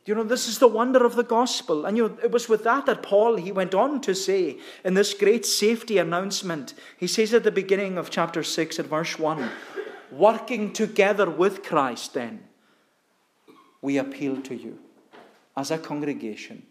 You 0.06 0.16
know, 0.16 0.24
this 0.24 0.48
is 0.48 0.60
the 0.60 0.70
wonder 0.70 1.06
of 1.06 1.18
the 1.18 1.24
gospel. 1.24 1.86
And 1.86 1.98
you 1.98 2.08
know, 2.08 2.18
it 2.24 2.32
was 2.32 2.48
with 2.48 2.64
that 2.64 2.86
that 2.86 3.04
Paul, 3.04 3.36
he 3.36 3.52
went 3.52 3.76
on 3.76 4.00
to 4.02 4.16
say 4.16 4.58
in 4.86 4.94
this 4.94 5.14
great 5.14 5.46
safety 5.46 5.98
announcement, 5.98 6.74
he 6.98 7.08
says 7.08 7.34
at 7.34 7.44
the 7.44 7.52
beginning 7.52 7.98
of 7.98 8.10
chapter 8.10 8.42
6 8.42 8.80
at 8.80 8.86
verse 8.86 9.20
1, 9.20 9.50
working 10.12 10.74
together 10.74 11.30
with 11.30 11.64
Christ, 11.64 12.14
then, 12.14 12.44
we 13.82 13.98
appeal 13.98 14.42
to 14.42 14.56
you 14.56 14.80
as 15.56 15.72
a 15.72 15.78
congregation 15.78 16.64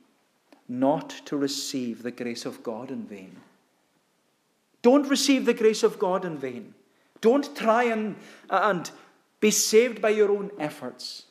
not 0.68 1.10
to 1.26 1.36
receive 1.36 2.02
the 2.02 2.10
grace 2.10 2.44
of 2.44 2.62
God 2.62 2.90
in 2.90 3.04
vain. 3.04 3.36
Don't 4.82 5.08
receive 5.08 5.46
the 5.46 5.54
grace 5.54 5.82
of 5.82 5.98
God 5.98 6.24
in 6.24 6.38
vain. 6.38 6.74
Don't 7.20 7.56
try 7.56 7.84
and, 7.84 8.16
and 8.50 8.90
be 9.40 9.50
saved 9.50 10.02
by 10.02 10.10
your 10.10 10.30
own 10.30 10.50
efforts 10.58 11.24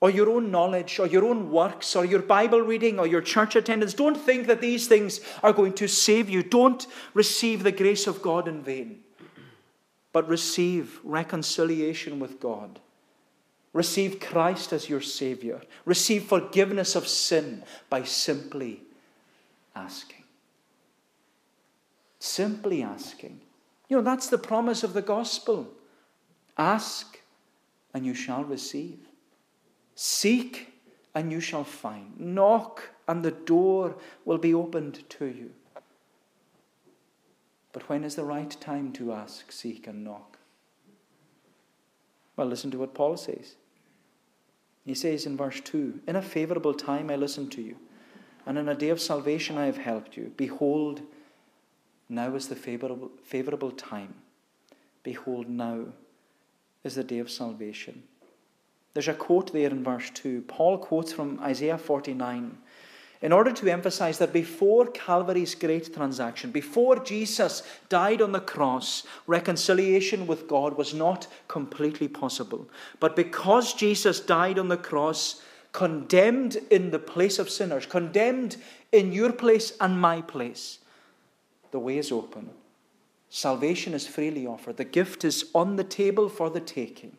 or 0.00 0.10
your 0.10 0.30
own 0.30 0.50
knowledge 0.50 0.98
or 0.98 1.06
your 1.06 1.24
own 1.24 1.50
works 1.50 1.94
or 1.94 2.04
your 2.04 2.22
Bible 2.22 2.60
reading 2.60 2.98
or 2.98 3.06
your 3.06 3.20
church 3.20 3.54
attendance. 3.54 3.92
Don't 3.92 4.16
think 4.16 4.46
that 4.46 4.60
these 4.60 4.88
things 4.88 5.20
are 5.42 5.52
going 5.52 5.74
to 5.74 5.88
save 5.88 6.30
you. 6.30 6.42
Don't 6.42 6.86
receive 7.12 7.62
the 7.62 7.72
grace 7.72 8.06
of 8.06 8.22
God 8.22 8.48
in 8.48 8.62
vain, 8.62 9.00
but 10.12 10.28
receive 10.28 10.98
reconciliation 11.04 12.18
with 12.18 12.40
God. 12.40 12.80
Receive 13.72 14.18
Christ 14.18 14.72
as 14.72 14.88
your 14.88 15.00
Savior. 15.00 15.60
Receive 15.84 16.24
forgiveness 16.24 16.96
of 16.96 17.06
sin 17.06 17.62
by 17.88 18.02
simply 18.02 18.82
asking. 19.76 20.24
Simply 22.18 22.82
asking. 22.82 23.40
You 23.88 23.96
know, 23.98 24.02
that's 24.02 24.28
the 24.28 24.38
promise 24.38 24.82
of 24.82 24.92
the 24.92 25.02
gospel. 25.02 25.68
Ask 26.58 27.20
and 27.94 28.04
you 28.04 28.14
shall 28.14 28.44
receive. 28.44 28.98
Seek 29.94 30.72
and 31.14 31.30
you 31.30 31.40
shall 31.40 31.64
find. 31.64 32.18
Knock 32.18 32.90
and 33.06 33.24
the 33.24 33.30
door 33.30 33.96
will 34.24 34.38
be 34.38 34.54
opened 34.54 35.08
to 35.10 35.26
you. 35.26 35.50
But 37.72 37.88
when 37.88 38.04
is 38.04 38.16
the 38.16 38.24
right 38.24 38.50
time 38.60 38.92
to 38.92 39.12
ask, 39.12 39.52
seek, 39.52 39.86
and 39.86 40.04
knock? 40.04 40.38
Well, 42.36 42.48
listen 42.48 42.70
to 42.72 42.78
what 42.78 42.94
Paul 42.94 43.16
says. 43.16 43.56
He 44.84 44.94
says 44.94 45.26
in 45.26 45.36
verse 45.36 45.60
2 45.60 46.00
In 46.08 46.16
a 46.16 46.22
favorable 46.22 46.74
time 46.74 47.10
I 47.10 47.16
listened 47.16 47.52
to 47.52 47.62
you, 47.62 47.76
and 48.46 48.58
in 48.58 48.68
a 48.68 48.74
day 48.74 48.88
of 48.88 49.00
salvation 49.00 49.58
I 49.58 49.66
have 49.66 49.78
helped 49.78 50.16
you. 50.16 50.32
Behold, 50.36 51.02
now 52.08 52.34
is 52.34 52.48
the 52.48 52.56
favorable, 52.56 53.10
favorable 53.22 53.70
time. 53.70 54.14
Behold, 55.02 55.48
now 55.48 55.86
is 56.82 56.94
the 56.94 57.04
day 57.04 57.18
of 57.18 57.30
salvation. 57.30 58.02
There's 58.94 59.08
a 59.08 59.14
quote 59.14 59.52
there 59.52 59.70
in 59.70 59.84
verse 59.84 60.10
2. 60.10 60.42
Paul 60.48 60.78
quotes 60.78 61.12
from 61.12 61.38
Isaiah 61.40 61.78
49 61.78 62.58
in 63.22 63.32
order 63.32 63.52
to 63.52 63.70
emphasize 63.70 64.18
that 64.18 64.32
before 64.32 64.86
Calvary's 64.86 65.54
great 65.54 65.92
transaction, 65.92 66.50
before 66.50 66.98
Jesus 67.04 67.62
died 67.90 68.22
on 68.22 68.32
the 68.32 68.40
cross, 68.40 69.02
reconciliation 69.26 70.26
with 70.26 70.48
God 70.48 70.78
was 70.78 70.94
not 70.94 71.26
completely 71.46 72.08
possible. 72.08 72.68
But 72.98 73.16
because 73.16 73.74
Jesus 73.74 74.20
died 74.20 74.58
on 74.58 74.68
the 74.68 74.78
cross, 74.78 75.42
condemned 75.72 76.56
in 76.70 76.90
the 76.90 76.98
place 76.98 77.38
of 77.38 77.50
sinners, 77.50 77.84
condemned 77.84 78.56
in 78.90 79.12
your 79.12 79.32
place 79.32 79.74
and 79.80 80.00
my 80.00 80.22
place, 80.22 80.78
the 81.72 81.78
way 81.78 81.98
is 81.98 82.10
open. 82.10 82.50
Salvation 83.28 83.92
is 83.92 84.06
freely 84.06 84.46
offered. 84.46 84.78
The 84.78 84.84
gift 84.84 85.24
is 85.24 85.50
on 85.54 85.76
the 85.76 85.84
table 85.84 86.30
for 86.30 86.48
the 86.48 86.58
taking. 86.58 87.18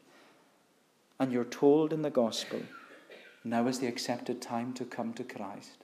And 1.20 1.32
you're 1.32 1.46
told 1.46 1.94
in 1.94 2.02
the 2.02 2.10
gospel, 2.10 2.60
now 3.44 3.68
is 3.68 3.80
the 3.80 3.88
accepted 3.88 4.42
time 4.42 4.74
to 4.74 4.84
come 4.84 5.14
to 5.14 5.24
Christ 5.24 5.81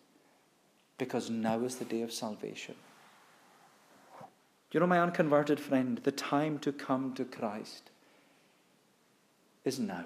because 0.98 1.30
now 1.30 1.60
is 1.64 1.76
the 1.76 1.86
day 1.86 2.02
of 2.02 2.12
salvation. 2.12 2.76
You 4.72 4.80
know, 4.80 4.88
my 4.88 5.00
unconverted 5.00 5.60
friend, 5.60 6.00
the 6.04 6.12
time 6.12 6.60
to 6.60 6.72
come 6.72 7.14
to 7.14 7.24
Christ 7.24 7.90
is 9.64 9.80
now. 9.80 10.06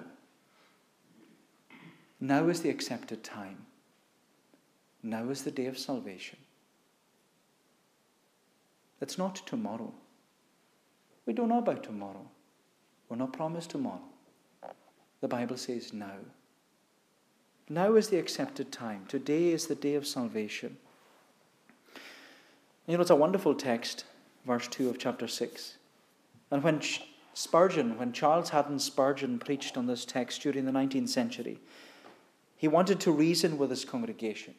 Now 2.19 2.47
is 2.49 2.62
the 2.62 2.69
accepted 2.69 3.23
time. 3.23 3.65
Now 5.01 5.30
is 5.30 5.43
the 5.43 5.51
day 5.51 5.65
of 5.65 5.80
salvation. 5.80 6.38
It's 9.01 9.17
not 9.17 9.36
tomorrow. 9.47 9.91
We 11.25 11.34
don't 11.34 11.49
know 11.49 11.58
about 11.58 11.84
tomorrow. 11.84 12.27
We're 13.10 13.17
not 13.17 13.34
promised 13.34 13.71
tomorrow. 13.71 14.01
The 15.21 15.27
Bible 15.27 15.58
says 15.58 15.91
now. 15.91 16.17
Now 17.72 17.96
is 17.96 18.10
the 18.10 18.20
accepted 18.20 18.70
time. 18.70 19.06
Today 19.08 19.54
is 19.54 19.68
the 19.68 19.76
day 19.76 19.96
of 19.96 20.06
salvation. 20.06 20.76
You 22.86 22.98
know, 22.98 23.02
it's 23.02 23.10
a 23.10 23.16
wonderful 23.16 23.56
text, 23.56 24.04
verse 24.46 24.68
2 24.68 24.90
of 24.90 25.00
chapter 25.00 25.26
6. 25.26 25.78
And 26.52 26.62
when 26.64 26.82
Spurgeon, 27.34 27.98
when 27.98 28.12
Charles 28.12 28.50
Haddon 28.50 28.78
Spurgeon 28.78 29.40
preached 29.40 29.78
on 29.78 29.88
this 29.88 30.04
text 30.04 30.42
during 30.42 30.66
the 30.66 30.74
19th 30.74 31.08
century, 31.08 31.60
he 32.58 32.68
wanted 32.68 33.00
to 33.00 33.12
reason 33.14 33.58
with 33.58 33.70
his 33.70 33.86
congregation. 33.86 34.54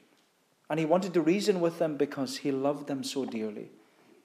And 0.71 0.81
he 0.81 0.87
wanted 0.87 1.13
to 1.13 1.21
reason 1.21 1.61
with 1.61 1.79
them 1.79 1.99
because 1.99 2.39
he 2.39 2.51
loved 2.51 2.87
them 2.87 3.05
so 3.05 3.27
dearly. 3.27 3.73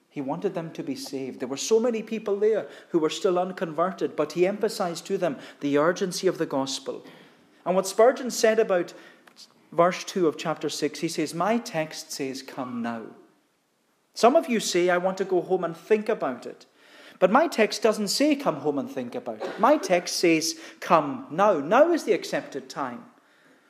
He 0.10 0.22
wanted 0.22 0.54
them 0.54 0.72
to 0.72 0.82
be 0.82 0.96
saved. 0.96 1.42
There 1.42 1.50
were 1.50 1.58
so 1.58 1.82
many 1.82 2.04
people 2.04 2.38
there 2.38 2.70
who 2.92 3.00
were 3.00 3.10
still 3.10 3.38
unconverted, 3.38 4.16
but 4.16 4.32
he 4.32 4.48
emphasized 4.48 5.06
to 5.08 5.18
them 5.18 5.40
the 5.60 5.78
urgency 5.78 6.28
of 6.28 6.38
the 6.38 6.46
gospel 6.46 7.06
and 7.68 7.76
what 7.76 7.86
Spurgeon 7.86 8.32
said 8.32 8.60
about 8.60 8.94
verse 9.74 10.06
2 10.06 10.26
of 10.26 10.38
chapter 10.38 10.70
6, 10.70 11.00
he 11.00 11.10
says, 11.10 11.34
My 11.34 11.58
text 11.58 12.14
says, 12.14 12.42
Come 12.42 12.82
now. 12.82 13.04
Some 14.14 14.38
of 14.38 14.48
you 14.48 14.62
say, 14.62 14.90
I 14.90 14.98
want 14.98 15.18
to 15.18 15.26
go 15.26 15.42
home 15.42 15.66
and 15.66 15.76
think 15.76 16.08
about 16.08 16.46
it. 16.46 16.66
But 17.20 17.30
my 17.30 17.48
text 17.48 17.84
doesn't 17.84 18.08
say, 18.08 18.38
Come 18.38 18.62
home 18.62 18.80
and 18.80 18.90
think 18.90 19.16
about 19.16 19.44
it. 19.44 19.60
My 19.60 19.76
text 19.76 20.16
says, 20.16 20.56
Come 20.80 21.28
now. 21.30 21.60
Now 21.60 21.92
is 21.92 22.06
the 22.06 22.14
accepted 22.14 22.70
time. 22.70 23.04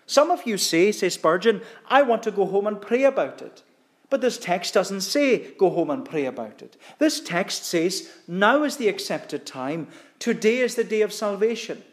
Some 0.06 0.30
of 0.30 0.46
you 0.46 0.60
say, 0.60 0.92
says 0.92 1.16
Spurgeon, 1.16 1.64
I 1.88 2.04
want 2.04 2.22
to 2.24 2.32
go 2.32 2.46
home 2.46 2.68
and 2.68 2.80
pray 2.80 3.04
about 3.04 3.42
it. 3.42 3.64
But 4.12 4.22
this 4.22 4.38
text 4.38 4.76
doesn't 4.76 5.02
say, 5.02 5.56
Go 5.56 5.72
home 5.72 5.90
and 5.90 6.06
pray 6.06 6.26
about 6.26 6.62
it. 6.62 6.78
This 7.00 7.20
text 7.20 7.66
says, 7.66 8.12
Now 8.28 8.62
is 8.62 8.78
the 8.78 8.90
accepted 8.90 9.48
time. 9.48 9.88
Today 10.20 10.60
is 10.60 10.76
the 10.76 10.84
day 10.84 11.02
of 11.02 11.12
salvation. 11.12 11.84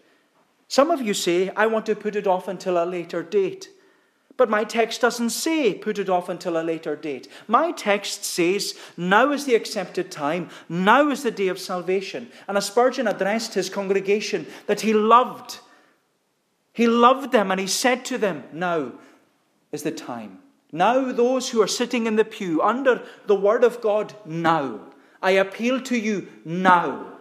Some 0.74 0.90
of 0.90 1.00
you 1.00 1.14
say, 1.14 1.50
I 1.50 1.68
want 1.68 1.86
to 1.86 1.94
put 1.94 2.16
it 2.16 2.26
off 2.26 2.48
until 2.48 2.82
a 2.82 2.84
later 2.84 3.22
date. 3.22 3.68
But 4.36 4.50
my 4.50 4.64
text 4.64 5.00
doesn't 5.00 5.30
say 5.30 5.72
put 5.72 6.00
it 6.00 6.08
off 6.08 6.28
until 6.28 6.60
a 6.60 6.64
later 6.64 6.96
date. 6.96 7.28
My 7.46 7.70
text 7.70 8.24
says 8.24 8.74
now 8.96 9.30
is 9.30 9.44
the 9.44 9.54
accepted 9.54 10.10
time, 10.10 10.50
now 10.68 11.10
is 11.10 11.22
the 11.22 11.30
day 11.30 11.46
of 11.46 11.60
salvation. 11.60 12.28
And 12.48 12.56
as 12.56 12.66
Spurgeon 12.66 13.06
addressed 13.06 13.54
his 13.54 13.70
congregation 13.70 14.48
that 14.66 14.80
he 14.80 14.92
loved, 14.92 15.60
he 16.72 16.88
loved 16.88 17.30
them 17.30 17.52
and 17.52 17.60
he 17.60 17.68
said 17.68 18.04
to 18.06 18.18
them, 18.18 18.42
Now 18.52 18.94
is 19.70 19.84
the 19.84 19.92
time. 19.92 20.40
Now, 20.72 21.12
those 21.12 21.50
who 21.50 21.62
are 21.62 21.68
sitting 21.68 22.08
in 22.08 22.16
the 22.16 22.24
pew 22.24 22.60
under 22.60 23.00
the 23.26 23.36
word 23.36 23.62
of 23.62 23.80
God, 23.80 24.12
now. 24.24 24.80
I 25.22 25.30
appeal 25.38 25.80
to 25.82 25.96
you 25.96 26.26
now. 26.44 27.12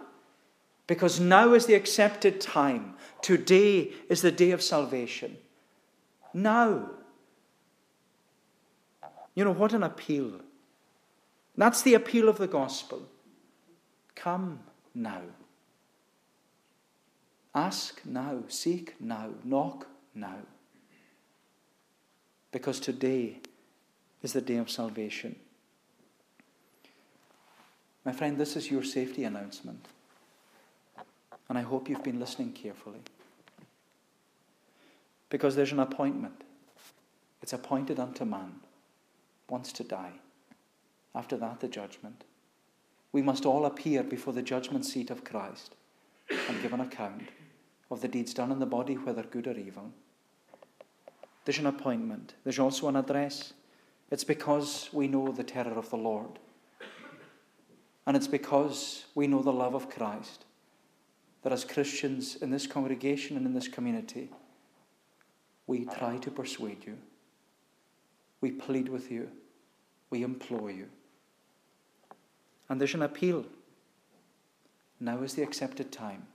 Because 0.88 1.20
now 1.20 1.54
is 1.54 1.66
the 1.66 1.74
accepted 1.74 2.40
time. 2.40 2.93
Today 3.24 3.90
is 4.10 4.20
the 4.20 4.30
day 4.30 4.50
of 4.50 4.60
salvation. 4.62 5.38
Now. 6.34 6.90
You 9.34 9.46
know, 9.46 9.52
what 9.52 9.72
an 9.72 9.82
appeal. 9.82 10.42
That's 11.56 11.80
the 11.80 11.94
appeal 11.94 12.28
of 12.28 12.36
the 12.36 12.46
gospel. 12.46 13.00
Come 14.14 14.60
now. 14.94 15.22
Ask 17.54 18.02
now. 18.04 18.42
Seek 18.48 19.00
now. 19.00 19.30
Knock 19.42 19.86
now. 20.14 20.40
Because 22.52 22.78
today 22.78 23.38
is 24.22 24.34
the 24.34 24.42
day 24.42 24.58
of 24.58 24.68
salvation. 24.68 25.36
My 28.04 28.12
friend, 28.12 28.36
this 28.36 28.54
is 28.54 28.70
your 28.70 28.84
safety 28.84 29.24
announcement. 29.24 29.86
And 31.48 31.56
I 31.56 31.62
hope 31.62 31.88
you've 31.88 32.04
been 32.04 32.20
listening 32.20 32.52
carefully. 32.52 33.00
Because 35.34 35.56
there's 35.56 35.72
an 35.72 35.80
appointment. 35.80 36.44
It's 37.42 37.52
appointed 37.52 37.98
unto 37.98 38.24
man 38.24 38.52
once 39.48 39.72
to 39.72 39.82
die. 39.82 40.12
After 41.12 41.36
that, 41.38 41.58
the 41.58 41.66
judgment. 41.66 42.22
We 43.10 43.20
must 43.20 43.44
all 43.44 43.66
appear 43.66 44.04
before 44.04 44.32
the 44.32 44.42
judgment 44.42 44.86
seat 44.86 45.10
of 45.10 45.24
Christ 45.24 45.74
and 46.30 46.62
give 46.62 46.72
an 46.72 46.82
account 46.82 47.30
of 47.90 48.00
the 48.00 48.06
deeds 48.06 48.32
done 48.32 48.52
in 48.52 48.60
the 48.60 48.64
body, 48.64 48.94
whether 48.94 49.24
good 49.24 49.48
or 49.48 49.58
evil. 49.58 49.90
There's 51.44 51.58
an 51.58 51.66
appointment. 51.66 52.34
There's 52.44 52.60
also 52.60 52.86
an 52.86 52.94
address. 52.94 53.54
It's 54.12 54.22
because 54.22 54.88
we 54.92 55.08
know 55.08 55.32
the 55.32 55.42
terror 55.42 55.76
of 55.76 55.90
the 55.90 55.96
Lord. 55.96 56.38
And 58.06 58.16
it's 58.16 58.28
because 58.28 59.06
we 59.16 59.26
know 59.26 59.42
the 59.42 59.52
love 59.52 59.74
of 59.74 59.90
Christ 59.90 60.44
that 61.42 61.52
as 61.52 61.64
Christians 61.64 62.36
in 62.36 62.52
this 62.52 62.68
congregation 62.68 63.36
and 63.36 63.46
in 63.46 63.52
this 63.52 63.66
community, 63.66 64.30
we 65.66 65.84
try 65.84 66.18
to 66.18 66.30
persuade 66.30 66.84
you. 66.86 66.98
We 68.40 68.50
plead 68.50 68.88
with 68.88 69.10
you. 69.10 69.30
We 70.10 70.22
implore 70.22 70.70
you. 70.70 70.88
And 72.68 72.80
there's 72.80 72.94
an 72.94 73.02
appeal. 73.02 73.46
Now 75.00 75.22
is 75.22 75.34
the 75.34 75.42
accepted 75.42 75.90
time. 75.90 76.26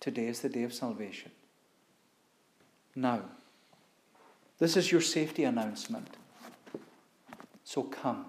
Today 0.00 0.26
is 0.26 0.40
the 0.40 0.48
day 0.48 0.62
of 0.62 0.72
salvation. 0.72 1.32
Now, 2.94 3.22
this 4.58 4.76
is 4.76 4.90
your 4.90 5.00
safety 5.00 5.44
announcement. 5.44 6.16
So 7.64 7.82
come, 7.82 8.26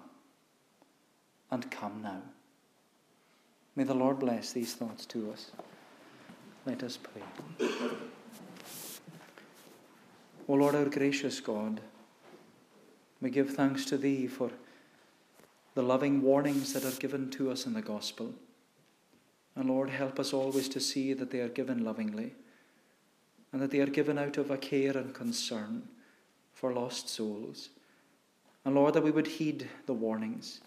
and 1.50 1.70
come 1.70 2.02
now. 2.02 2.22
May 3.74 3.84
the 3.84 3.94
Lord 3.94 4.18
bless 4.18 4.52
these 4.52 4.74
thoughts 4.74 5.06
to 5.06 5.32
us. 5.32 5.50
Let 6.66 6.82
us 6.82 6.98
pray. 6.98 7.68
O 10.50 10.54
Lord, 10.54 10.74
our 10.74 10.86
gracious 10.86 11.38
God, 11.38 11.80
we 13.20 13.30
give 13.30 13.50
thanks 13.50 13.84
to 13.84 13.96
Thee 13.96 14.26
for 14.26 14.50
the 15.76 15.82
loving 15.82 16.22
warnings 16.22 16.72
that 16.72 16.84
are 16.84 16.98
given 16.98 17.30
to 17.30 17.52
us 17.52 17.66
in 17.66 17.72
the 17.72 17.80
gospel. 17.80 18.34
And 19.54 19.70
Lord, 19.70 19.90
help 19.90 20.18
us 20.18 20.32
always 20.32 20.68
to 20.70 20.80
see 20.80 21.12
that 21.12 21.30
they 21.30 21.38
are 21.38 21.48
given 21.48 21.84
lovingly 21.84 22.34
and 23.52 23.62
that 23.62 23.70
they 23.70 23.78
are 23.78 23.86
given 23.86 24.18
out 24.18 24.38
of 24.38 24.50
a 24.50 24.56
care 24.58 24.98
and 24.98 25.14
concern 25.14 25.84
for 26.52 26.72
lost 26.72 27.08
souls. 27.08 27.68
And 28.64 28.74
Lord, 28.74 28.94
that 28.94 29.04
we 29.04 29.12
would 29.12 29.28
heed 29.28 29.68
the 29.86 29.94
warnings, 29.94 30.62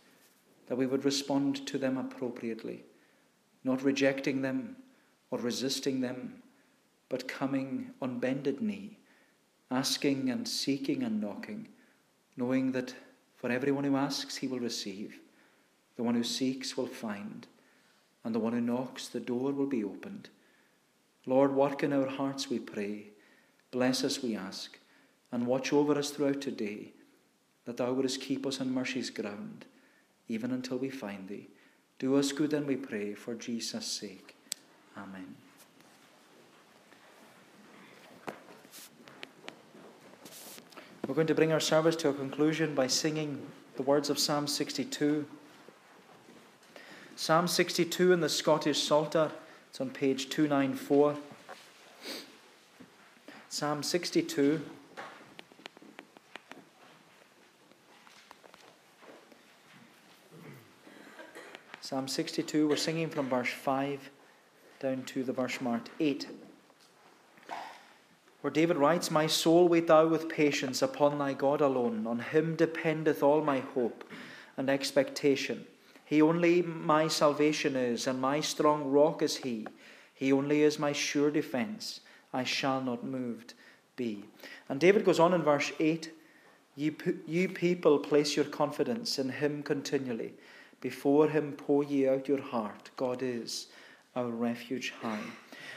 that 0.68 0.78
we 0.78 0.86
would 0.86 1.04
respond 1.04 1.68
to 1.68 1.78
them 1.78 1.98
appropriately, 1.98 2.86
not 3.66 3.84
rejecting 3.84 4.44
them 4.44 4.78
or 5.30 5.40
resisting 5.40 6.00
them, 6.00 6.42
but 7.10 7.28
coming 7.28 7.90
on 8.02 8.20
bended 8.20 8.62
knee, 8.62 9.00
asking 9.72 10.30
and 10.30 10.48
seeking 10.48 11.04
and 11.04 11.20
knocking, 11.20 11.68
knowing 12.38 12.72
that 12.74 12.94
for 13.36 13.52
everyone 13.52 13.84
who 13.84 13.96
asks, 13.96 14.38
he 14.38 14.48
will 14.48 14.60
receive, 14.60 15.20
the 15.96 16.04
one 16.04 16.16
who 16.16 16.24
seeks 16.24 16.78
will 16.78 16.88
find, 16.88 17.48
and 18.24 18.34
the 18.34 18.40
one 18.40 18.54
who 18.54 18.62
knocks, 18.62 19.08
the 19.08 19.20
door 19.20 19.52
will 19.52 19.66
be 19.66 19.84
opened. 19.84 20.30
Lord, 21.26 21.54
work 21.54 21.84
in 21.84 21.94
our 21.94 22.08
hearts, 22.08 22.50
we 22.50 22.60
pray. 22.60 23.08
Bless 23.72 24.04
us, 24.04 24.22
we 24.22 24.36
ask, 24.36 24.78
and 25.32 25.48
watch 25.48 25.74
over 25.74 25.98
us 25.98 26.12
throughout 26.12 26.42
today, 26.42 26.94
that 27.66 27.78
thou 27.78 27.94
wouldst 27.94 28.22
keep 28.22 28.46
us 28.46 28.62
on 28.62 28.74
mercy's 28.74 29.10
ground, 29.10 29.66
even 30.28 30.52
until 30.52 30.78
we 30.78 30.90
find 30.90 31.28
thee. 31.28 31.50
Do 32.00 32.18
us 32.18 32.32
good, 32.32 32.54
and 32.54 32.68
we 32.68 32.76
pray, 32.76 33.14
for 33.14 33.36
Jesus' 33.36 33.88
sake. 33.88 34.36
Amen. 34.98 35.36
We're 41.06 41.16
going 41.16 41.28
to 41.28 41.36
bring 41.36 41.52
our 41.52 41.60
service 41.60 41.98
to 41.98 42.10
a 42.10 42.14
conclusion 42.14 42.74
by 42.74 42.88
singing 42.88 43.46
the 43.76 43.84
words 43.84 44.10
of 44.10 44.18
Psalm 44.18 44.48
62. 44.48 45.26
Psalm 47.18 47.46
62 47.46 48.14
in 48.14 48.22
the 48.22 48.30
Scottish 48.30 48.82
Psalter. 48.82 49.30
It's 49.70 49.82
on 49.82 49.90
page 49.90 50.30
294. 50.30 51.18
Psalm 53.50 53.84
62. 53.84 54.62
Psalm 61.82 62.08
62, 62.08 62.66
we're 62.70 62.78
singing 62.78 63.10
from 63.10 63.28
verse 63.28 63.50
5 63.50 64.10
down 64.80 65.04
to 65.04 65.24
the 65.24 65.34
verse 65.34 65.60
marked 65.60 65.90
8. 66.00 66.28
Where 68.44 68.52
David 68.52 68.76
writes, 68.76 69.10
My 69.10 69.26
soul 69.26 69.70
wait 69.70 69.88
thou 69.88 70.06
with 70.06 70.28
patience 70.28 70.82
upon 70.82 71.18
thy 71.18 71.32
God 71.32 71.62
alone. 71.62 72.06
On 72.06 72.20
him 72.20 72.58
dependeth 72.58 73.24
all 73.24 73.42
my 73.42 73.60
hope 73.60 74.04
and 74.58 74.70
expectation. 74.70 75.66
He 76.04 76.22
only 76.22 76.62
my 76.62 77.08
salvation 77.08 77.78
is, 77.78 78.06
and 78.06 78.20
my 78.20 78.42
strong 78.42 78.92
rock 78.92 79.22
is 79.22 79.38
He. 79.38 79.66
He 80.14 80.34
only 80.34 80.62
is 80.62 80.78
my 80.78 80.92
sure 80.92 81.32
defence. 81.32 82.02
I 82.34 82.44
shall 82.44 82.82
not 82.82 83.06
moved 83.06 83.54
be. 83.96 84.26
And 84.68 84.78
David 84.78 85.06
goes 85.06 85.22
on 85.22 85.34
in 85.34 85.42
verse 85.42 85.72
8 85.80 86.12
You, 86.76 86.98
you 87.26 87.48
people 87.48 87.98
place 87.98 88.36
your 88.36 88.44
confidence 88.44 89.20
in 89.20 89.30
Him 89.30 89.64
continually. 89.64 90.34
Before 90.82 91.30
Him 91.30 91.54
pour 91.54 91.86
ye 91.86 92.10
out 92.10 92.28
your 92.28 92.42
heart. 92.42 92.90
God 92.98 93.24
is 93.24 93.68
our 94.16 94.28
refuge 94.28 94.94
high. 95.02 95.20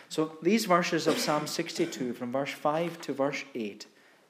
So 0.09 0.39
these 0.43 0.67
verses 0.67 1.07
of 1.07 1.19
Psalm 1.19 1.47
62, 1.47 2.13
from 2.13 2.33
verse 2.33 2.53
5 2.53 3.01
to 3.03 3.13
verse 3.13 3.45
8, 3.55 3.87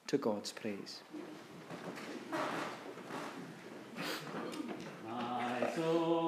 to 0.07 0.19
God's 0.19 0.53
praise. 0.53 1.03
My 5.09 5.73
soul. 5.75 6.26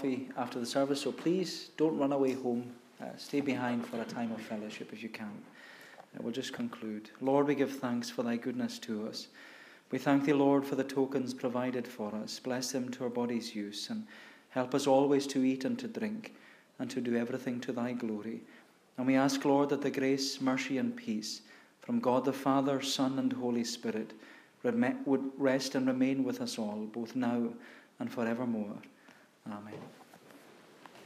Coffee 0.00 0.28
after 0.38 0.58
the 0.58 0.64
service, 0.64 1.02
so 1.02 1.12
please 1.12 1.68
don't 1.76 1.98
run 1.98 2.10
away 2.12 2.32
home. 2.32 2.72
Uh, 3.02 3.04
stay 3.18 3.42
behind 3.42 3.86
for 3.86 4.00
a 4.00 4.04
time 4.06 4.32
of 4.32 4.40
fellowship 4.40 4.94
if 4.94 5.02
you 5.02 5.10
can. 5.10 5.30
Uh, 6.16 6.20
we'll 6.22 6.32
just 6.32 6.54
conclude. 6.54 7.10
Lord, 7.20 7.46
we 7.46 7.54
give 7.54 7.70
thanks 7.70 8.08
for 8.08 8.22
thy 8.22 8.36
goodness 8.36 8.78
to 8.78 9.06
us. 9.06 9.28
We 9.90 9.98
thank 9.98 10.24
thee, 10.24 10.32
Lord, 10.32 10.64
for 10.64 10.74
the 10.74 10.84
tokens 10.84 11.34
provided 11.34 11.86
for 11.86 12.14
us. 12.14 12.40
Bless 12.40 12.72
them 12.72 12.90
to 12.92 13.04
our 13.04 13.10
body's 13.10 13.54
use 13.54 13.90
and 13.90 14.06
help 14.48 14.74
us 14.74 14.86
always 14.86 15.26
to 15.26 15.44
eat 15.44 15.66
and 15.66 15.78
to 15.78 15.86
drink 15.86 16.34
and 16.78 16.90
to 16.90 17.02
do 17.02 17.14
everything 17.14 17.60
to 17.60 17.72
thy 17.72 17.92
glory. 17.92 18.40
And 18.96 19.06
we 19.06 19.16
ask, 19.16 19.44
Lord, 19.44 19.68
that 19.68 19.82
the 19.82 19.90
grace, 19.90 20.40
mercy, 20.40 20.78
and 20.78 20.96
peace 20.96 21.42
from 21.82 22.00
God 22.00 22.24
the 22.24 22.32
Father, 22.32 22.80
Son, 22.80 23.18
and 23.18 23.34
Holy 23.34 23.64
Spirit 23.64 24.14
would 24.62 25.30
rest 25.36 25.74
and 25.74 25.86
remain 25.86 26.24
with 26.24 26.40
us 26.40 26.58
all, 26.58 26.88
both 26.90 27.14
now 27.14 27.50
and 27.98 28.10
forevermore. 28.10 28.78
Amen. 29.52 29.99